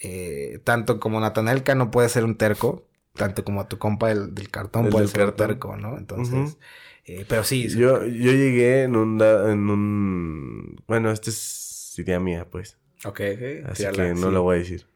[0.01, 2.83] eh, tanto como Natanael Cano puede ser un terco,
[3.15, 5.47] tanto como tu compa del, del cartón El puede del ser cartón.
[5.47, 5.97] terco, ¿no?
[5.97, 6.57] Entonces,
[7.05, 7.79] eh, pero sí, sí.
[7.79, 10.83] Yo, yo llegué en un, en un...
[10.87, 12.77] Bueno, esta es idea mía, pues.
[13.05, 13.69] Ok, ok.
[13.69, 14.31] Así tírala, que no sí.
[14.31, 14.87] lo voy a decir.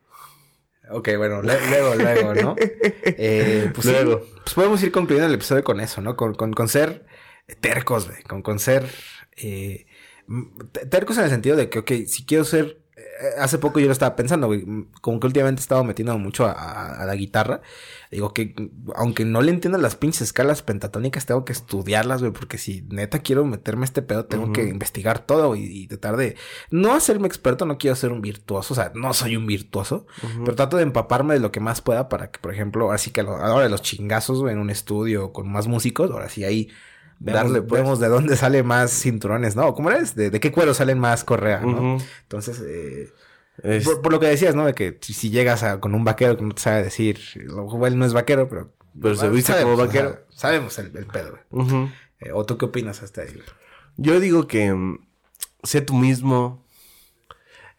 [0.89, 2.55] Ok, bueno, luego, luego, ¿no?
[3.20, 4.22] Eh, pues sí, Luego.
[4.43, 6.15] pues podemos ir concluyendo el episodio con eso, ¿no?
[6.15, 7.05] Con, con, con ser
[7.59, 8.24] tercos, güey.
[8.24, 8.86] Con, con ser
[9.36, 9.86] eh,
[10.89, 12.80] tercos en el sentido de que, ok, si quiero ser...
[13.20, 14.65] eh, Hace poco yo lo estaba pensando, güey.
[15.01, 17.61] Como que últimamente he estado metiendo mucho a, a- a la guitarra.
[18.11, 18.55] Digo que,
[18.95, 22.32] aunque no le entiendo las pinches escalas pentatónicas, tengo que estudiarlas, güey.
[22.32, 26.18] Porque si neta quiero meterme a este pedo, tengo que investigar todo güey, y tratar
[26.18, 26.36] de...
[26.72, 28.74] No hacerme experto, no quiero ser un virtuoso.
[28.74, 30.07] O sea, no soy un virtuoso.
[30.43, 33.22] Pero trato de empaparme de lo que más pueda para que, por ejemplo, así que
[33.22, 36.09] a lo- a la hora de los chingazos, güey, en un estudio con más músicos,
[36.11, 36.70] ahora sí ahí
[37.20, 37.82] vemos, Darle, pues.
[37.82, 39.74] vemos de dónde sale más cinturones, ¿no?
[39.74, 40.15] ¿Cómo eres?
[40.15, 41.97] ¿De, de qué cuero salen más correa, no?
[42.24, 43.09] Entonces, eh,
[43.63, 44.65] Es- por, por lo que decías, ¿no?
[44.65, 48.05] De que si, llegas a- con un vaquero que no te sabe decir, él no
[48.05, 48.74] es vaquero, pero...
[48.99, 50.26] Pero se viste como o sea, vaquero.
[50.30, 51.38] sabemos el, el pedo.
[52.20, 53.39] Eh, ¿O tú qué opinas hasta ahí?
[53.95, 54.99] Yo digo que mm,
[55.63, 56.65] sé tú mismo.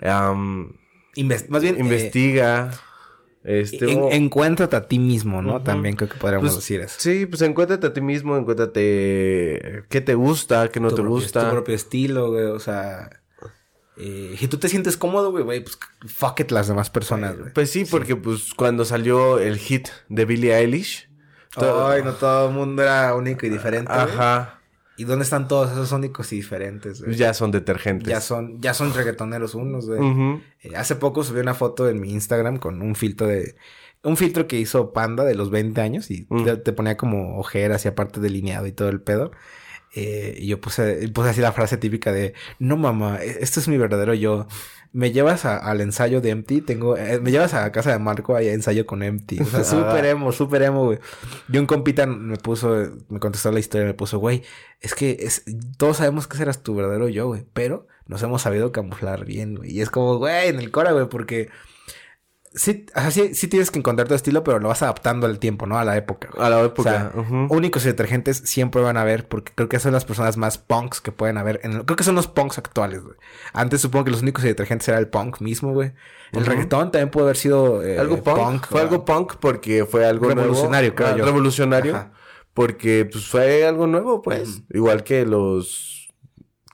[0.01, 2.71] Inves- más bien, eh, investiga.
[3.45, 5.63] Este, en- o- encuéntrate a ti mismo, ¿no?
[5.63, 6.97] También creo que podríamos Pues, decir eso.
[6.99, 11.11] Sí, pues encuéntrate a ti mismo, encuéntrate qué te gusta, qué no tu te propio-
[11.23, 11.45] gusta.
[11.45, 13.11] Tu propio estilo, güey, o sea...
[13.97, 17.53] eh, si tú te sientes cómodo, güey, pues fuck it las demás personas, güey.
[17.53, 21.09] Pues sí, porque pues cuando salió el hit de Billie Eilish.
[21.55, 23.91] todo- Ay, no todo el mundo era único y diferente.
[23.93, 24.58] Ajá.
[24.99, 27.17] ¿Y dónde están todos esos únicos y diferentes, güey?
[27.17, 28.09] Ya son detergentes.
[28.09, 30.01] Ya son, ya son reggaetoneros unos, güey.
[30.63, 33.55] Eh, hace poco subí una foto en mi Instagram con un filtro de...
[34.03, 36.45] Un filtro que hizo Panda de los 20 años y Mm.
[36.45, 39.31] te, te ponía como ojeras y aparte delineado y todo el pedo.
[39.95, 43.69] Eh, y yo puse, puse así la frase típica de, no mamá, e- este es
[43.69, 44.47] mi verdadero yo.
[44.93, 48.35] Me llevas a- al ensayo de Empty, tengo, eh, me llevas a casa de Marco,
[48.37, 49.41] a ensayo con Empty.
[49.41, 50.99] O sea, súper emo, súper emo, güey.
[51.53, 52.75] Y un compita me puso,
[53.09, 54.43] me contestó la historia, me puso, güey,
[54.81, 55.45] es que es,
[55.77, 59.57] todos sabemos que ese eras tu verdadero yo, güey, pero nos hemos sabido camuflar bien,
[59.57, 59.71] güey.
[59.73, 61.49] Y es como, güey, en el cora, güey, porque
[62.55, 65.39] sí, o sea, sí, sí tienes que encontrar tu estilo, pero lo vas adaptando al
[65.39, 65.79] tiempo, ¿no?
[65.79, 66.29] A la época.
[66.33, 66.47] güey.
[66.47, 66.81] A la época.
[66.81, 67.55] O sea, ujú.
[67.55, 71.01] Únicos y detergentes siempre van a haber, porque creo que son las personas más punks
[71.01, 71.61] que pueden haber.
[71.63, 73.17] En el- creo que son los punks actuales, güey.
[73.53, 75.93] Antes supongo que los únicos y detergentes era el punk mismo, güey.
[76.33, 76.51] El Ujú.
[76.51, 78.67] reggaetón también puede haber sido eh, algo punk.
[78.67, 80.97] Fue o- algo punk porque fue algo Revolucionario, nuevo.
[80.97, 81.25] creo Ah, yo.
[81.25, 81.95] Revolucionario.
[81.97, 82.13] Ajá.
[82.55, 84.63] Porque pues fue algo nuevo, pues.
[84.71, 86.09] Igual que los...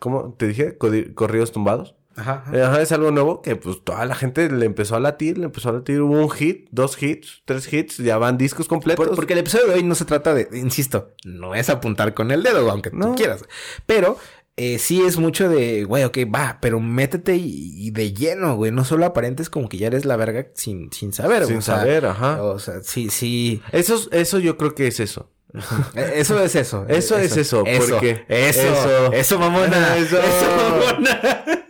[0.01, 0.77] ¿Cómo te dije?
[1.15, 1.95] Corridos tumbados.
[2.17, 2.43] Ajá.
[2.47, 2.57] ajá.
[2.57, 5.45] Eh, Ajá, es algo nuevo que pues toda la gente le empezó a latir, le
[5.47, 6.01] empezó a latir.
[6.01, 9.07] Hubo un hit, dos hits, tres hits, ya van discos completos.
[9.07, 12.31] Por- porque el episodio de hoy no se trata de, insisto, no es apuntar con
[12.31, 13.09] el dedo, aunque No.
[13.09, 13.43] tú quieras.
[13.87, 14.17] Pero
[14.57, 18.71] eh, sí es mucho de, güey, ok, va, pero métete y, y de lleno, güey.
[18.71, 21.49] No solo aparentes como que ya eres la verga sin, sin saber, güey.
[21.49, 22.41] Sin O sea, saber, ajá.
[22.43, 23.61] O sea, sí, sí.
[23.73, 25.31] Eso, eso yo creo que es eso.
[25.95, 26.85] Eh, Eso es eso.
[26.89, 27.91] Eso es eso, Eso.
[27.93, 28.61] porque- Eso.
[28.61, 29.13] eso.
[29.13, 29.97] Eso, mamona.
[29.97, 30.19] Eso.
[30.19, 31.45] Eso, mamona.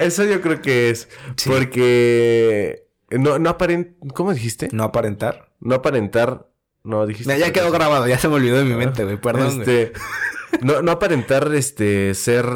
[0.00, 1.08] Eso yo creo que es.
[1.36, 1.48] Sí.
[1.50, 3.96] Porque no, no aparent...
[4.14, 4.68] ¿Cómo dijiste?
[4.72, 5.50] No aparentar.
[5.60, 6.48] No aparentar.
[6.84, 7.32] No, dijiste.
[7.38, 9.20] Ya, ya quedó grabado, ya se me olvidó de mi mente, güey.
[9.20, 9.60] Perdón.
[9.60, 9.92] Este,
[10.62, 12.46] no, no aparentar este ser.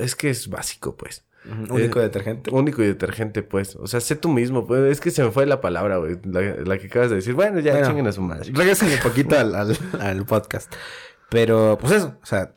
[0.00, 1.24] Es que es básico, pues.
[1.70, 2.50] Único eh, detergente.
[2.50, 3.74] Único y detergente, pues.
[3.76, 4.82] O sea, sé tú mismo, pues.
[4.92, 6.18] Es que se me fue la palabra, güey.
[6.24, 7.32] La, la que acabas de decir.
[7.32, 7.86] Bueno, ya Bueno.
[7.86, 8.50] chinguen a su madre.
[8.52, 10.70] Regresen un poquito al, al, al podcast.
[11.30, 12.54] Pero, pues eso, o sea,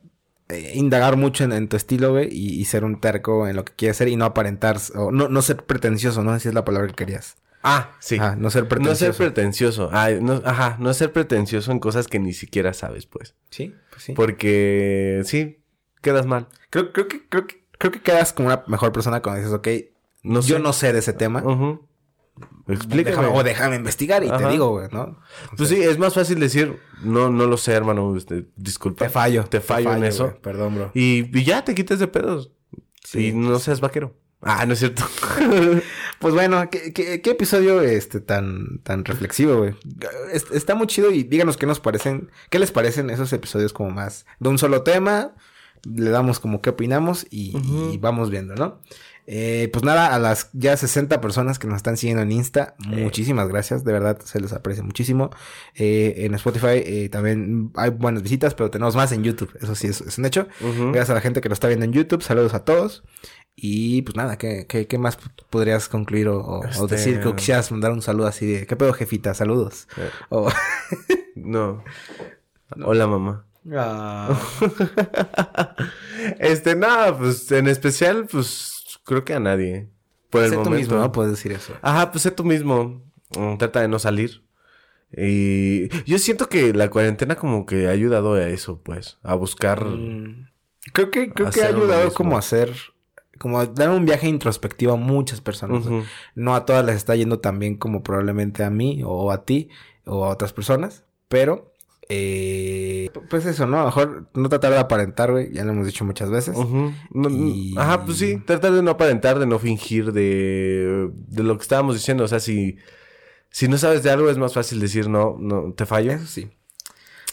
[0.53, 3.65] eh, indagar mucho en, en tu estilo, güey, y, y ser un terco en lo
[3.65, 6.39] que quieres ser y no aparentar, o no, no ser pretencioso, ¿no?
[6.39, 7.35] Si es la palabra que querías.
[7.65, 8.19] Ah, sí.
[8.37, 8.97] No ser no pretencioso.
[8.97, 9.89] ser pretencioso.
[9.93, 13.35] Ah, no, ajá, no ser pretencioso en cosas que ni siquiera sabes, pues.
[13.51, 14.13] Sí, pues sí.
[14.13, 15.59] Porque sí,
[16.01, 16.47] quedas mal.
[16.69, 19.67] Creo, creo que, creo que, creo que quedas como una mejor persona cuando dices, ok,
[20.23, 20.61] No yo sé.
[20.61, 21.41] no sé de ese tema.
[21.41, 21.87] Ujú.
[22.67, 23.15] Explícame.
[23.27, 25.19] Déjame- o déjame investigar y te digo, güey, ¿no?
[25.57, 29.05] Pues sí, es más fácil decir, no, no lo sé, hermano, este, disculpa.
[29.05, 29.43] Te fallo.
[29.45, 30.25] Te fallo en eso.
[30.29, 30.41] güey.
[30.41, 30.91] Perdón, bro.
[30.93, 32.51] Y, y ya te quites de pedos.
[33.03, 33.27] Sí.
[33.27, 34.15] Y no seas vaquero.
[34.41, 35.03] Ah, no es cierto.
[36.19, 39.75] Pues bueno, ¿qué, qué, qué episodio este tan, tan reflexivo, güey?
[40.31, 43.89] Es- Está muy chido y díganos qué nos parecen, qué les parecen esos episodios como
[43.89, 45.33] más de un solo tema,
[45.83, 48.79] le damos como qué opinamos y vamos viendo, ¿no?
[49.25, 53.47] Eh, pues nada, a las ya 60 personas que nos están siguiendo en Insta, muchísimas
[53.47, 55.29] gracias, de verdad se les aprecia muchísimo.
[55.75, 59.87] Eh, en Spotify eh, también hay buenas visitas, pero tenemos más en YouTube, eso sí
[59.87, 60.47] es, es un hecho.
[60.59, 62.21] Gracias a la gente que lo está viendo en YouTube.
[62.21, 63.03] Saludos a todos.
[63.55, 65.17] Y pues nada, ¿qué, qué, qué más
[65.51, 68.75] podrías concluir o, o- o Este- decir que quisieras mandar un saludo así de ¿qué
[68.75, 69.33] pedo, jefita?
[69.35, 69.87] Saludos.
[69.95, 70.49] Eh, O-
[71.35, 71.83] no.
[72.83, 73.45] Hola, mamá.
[73.73, 74.37] Ah,
[76.39, 78.72] Este, nada, pues en especial, pues
[79.03, 79.89] creo que a nadie.
[80.29, 80.79] Por el sé tú momento.
[80.79, 81.11] mismo, ¿no?
[81.11, 81.73] Puedes decir eso.
[81.81, 83.01] Ajá, pues sé tú mismo.
[83.37, 84.43] Mm, Trata de no salir.
[85.15, 89.19] Y yo siento que la cuarentena como que ha ayudado a eso, pues.
[89.23, 89.85] A buscar...
[89.85, 90.47] Mm,
[90.91, 92.73] Creo que, creo que ha ayudado como a hacer,
[93.39, 95.85] como a dar un viaje introspectivo a muchas personas.
[96.35, 99.69] No a todas les está yendo tan bien como probablemente a mí o a ti
[100.05, 101.72] o a otras personas, pero
[102.09, 103.77] eh, pues eso, ¿no?
[103.77, 106.55] A lo mejor no tratar de aparentar, güey, ya lo hemos dicho muchas veces.
[107.11, 108.37] No, Y- Ajá, pues sí.
[108.45, 112.23] Tratar de no aparentar, de no fingir, de, de lo que estábamos diciendo.
[112.23, 112.77] O sea, si,
[113.49, 116.11] si no sabes de algo es más fácil decir no, no, te fallo.
[116.11, 116.49] Eso sí.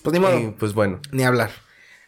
[0.02, 1.00] Pues ni modo, pues bueno.
[1.12, 1.50] ni hablar.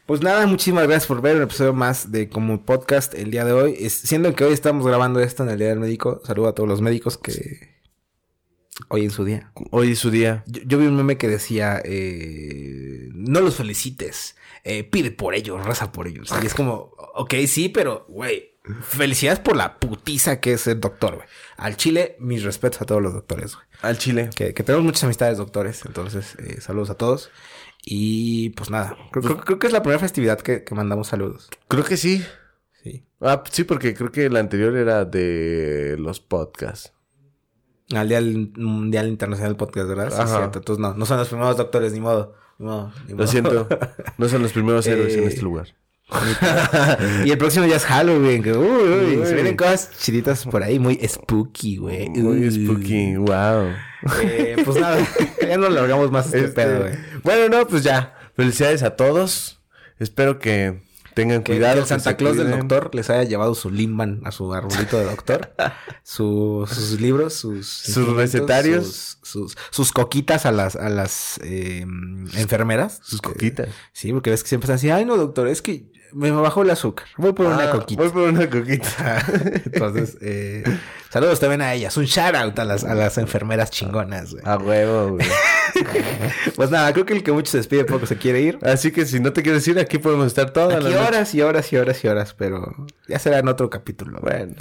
[0.06, 3.52] Pues nada, muchísimas gracias por ver un episodio más de como podcast el día de
[3.52, 3.76] hoy.
[3.78, 6.68] Es- siendo que hoy estamos grabando esto en el Día del Médico, saludo a todos
[6.68, 7.71] los médicos que
[8.88, 9.52] hoy en su día.
[9.70, 10.44] Hoy es su día.
[10.46, 15.64] Yo, yo vi un meme que decía, eh, no los felicites, eh, pide por ellos,
[15.64, 16.30] reza por ellos.
[16.42, 18.52] Y es como, ok, sí, pero, güey,
[18.82, 21.26] felicidades por la putiza que es ser doctor, güey.
[21.56, 23.66] Al Chile, mis respetos a todos los doctores, güey.
[23.82, 24.30] Al chile.
[24.36, 27.30] Que, que tenemos muchas amistades doctores, entonces, eh, saludos a todos.
[27.84, 31.50] Y pues nada, creo, creo- creo que es la primera festividad que, que mandamos saludos.
[31.66, 32.24] Creo que sí.
[32.84, 33.04] Sí.
[33.20, 36.92] Ah, sí, porque creo que la anterior era de los podcasts.
[37.96, 40.08] Al Día Mundial Internacional del Podcast, ¿verdad?
[40.10, 40.36] Sí, Ajá.
[40.38, 40.58] cierto.
[40.60, 42.34] Entonces no, no son los primeros doctores, ni modo.
[42.58, 43.68] Ni modo, ni Lo siento.
[44.18, 45.68] No son los primeros héroes en Eh, este lugar.
[47.24, 49.26] y el próximo ya es Halloween, que uy, uy, Uy.
[49.26, 52.08] se vienen cosas chiditas por ahí, muy spooky, güey.
[52.10, 52.50] Muy Uy.
[52.66, 53.16] spooky.
[53.16, 53.70] Wow.
[54.22, 54.98] Eh, pues nada,
[55.48, 56.94] ya no largamos más este, Este, pedo, güey.
[57.22, 58.14] bueno, no, pues ya.
[58.34, 59.60] Felicidades a todos.
[59.98, 60.82] Espero que
[61.14, 61.74] tengan Que, cuidado.
[61.74, 65.04] que el Santa Claus del doctor les haya llevado su limban a su arbolito de
[65.04, 65.54] doctor,
[66.02, 68.86] su- sus libros, sus, Sus recetarios.
[68.86, 71.80] sus, sus, sus coquitas a las, a las eh,
[72.34, 73.00] enfermeras.
[73.02, 73.68] Sus Que- coquitas.
[73.92, 76.70] Sí, porque ves que siempre están así, ay no doctor, es que me bajó el
[76.70, 78.02] azúcar, voy por una Ah, coquita.
[78.02, 79.24] Voy por una coquita.
[79.64, 80.62] Entonces, eh,
[81.10, 81.96] saludos también a ellas.
[81.96, 84.42] Un shout out a las, a las enfermeras chingonas, güey.
[84.46, 85.26] A huevo, güey.
[86.56, 88.58] Pues nada, creo que el que mucho se despide poco se quiere ir.
[88.62, 91.40] Así que si no te quieres ir, aquí podemos estar todas Aquí las horas y
[91.42, 92.74] horas y horas y horas, pero
[93.08, 94.20] ya será en otro capítulo.
[94.20, 94.36] güey.
[94.38, 94.54] Bueno.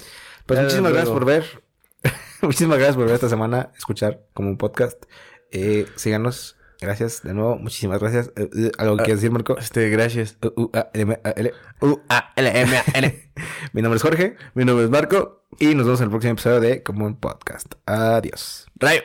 [0.45, 1.64] Pues ya muchísimas gracias por ver.
[2.41, 5.04] muchísimas gracias por ver esta semana, escuchar como un podcast.
[5.52, 6.56] Eh, síganos.
[6.82, 7.58] Gracias de nuevo.
[7.58, 8.32] Muchísimas gracias.
[8.36, 9.56] Eh, eh, ¿Algo que quieras decir, Marco?
[9.58, 10.38] Este, gracias.
[10.42, 11.54] U, U, A, L, M, A, L.
[11.82, 13.32] U, A, L, M, A, N.
[13.74, 15.46] Mi nombre es Jorge Mi nombre es Marco.
[15.60, 17.76] y nos vemos en el próximo episodio de Como un Podcast.
[17.86, 18.68] Adiós.
[18.76, 19.02] Rayo.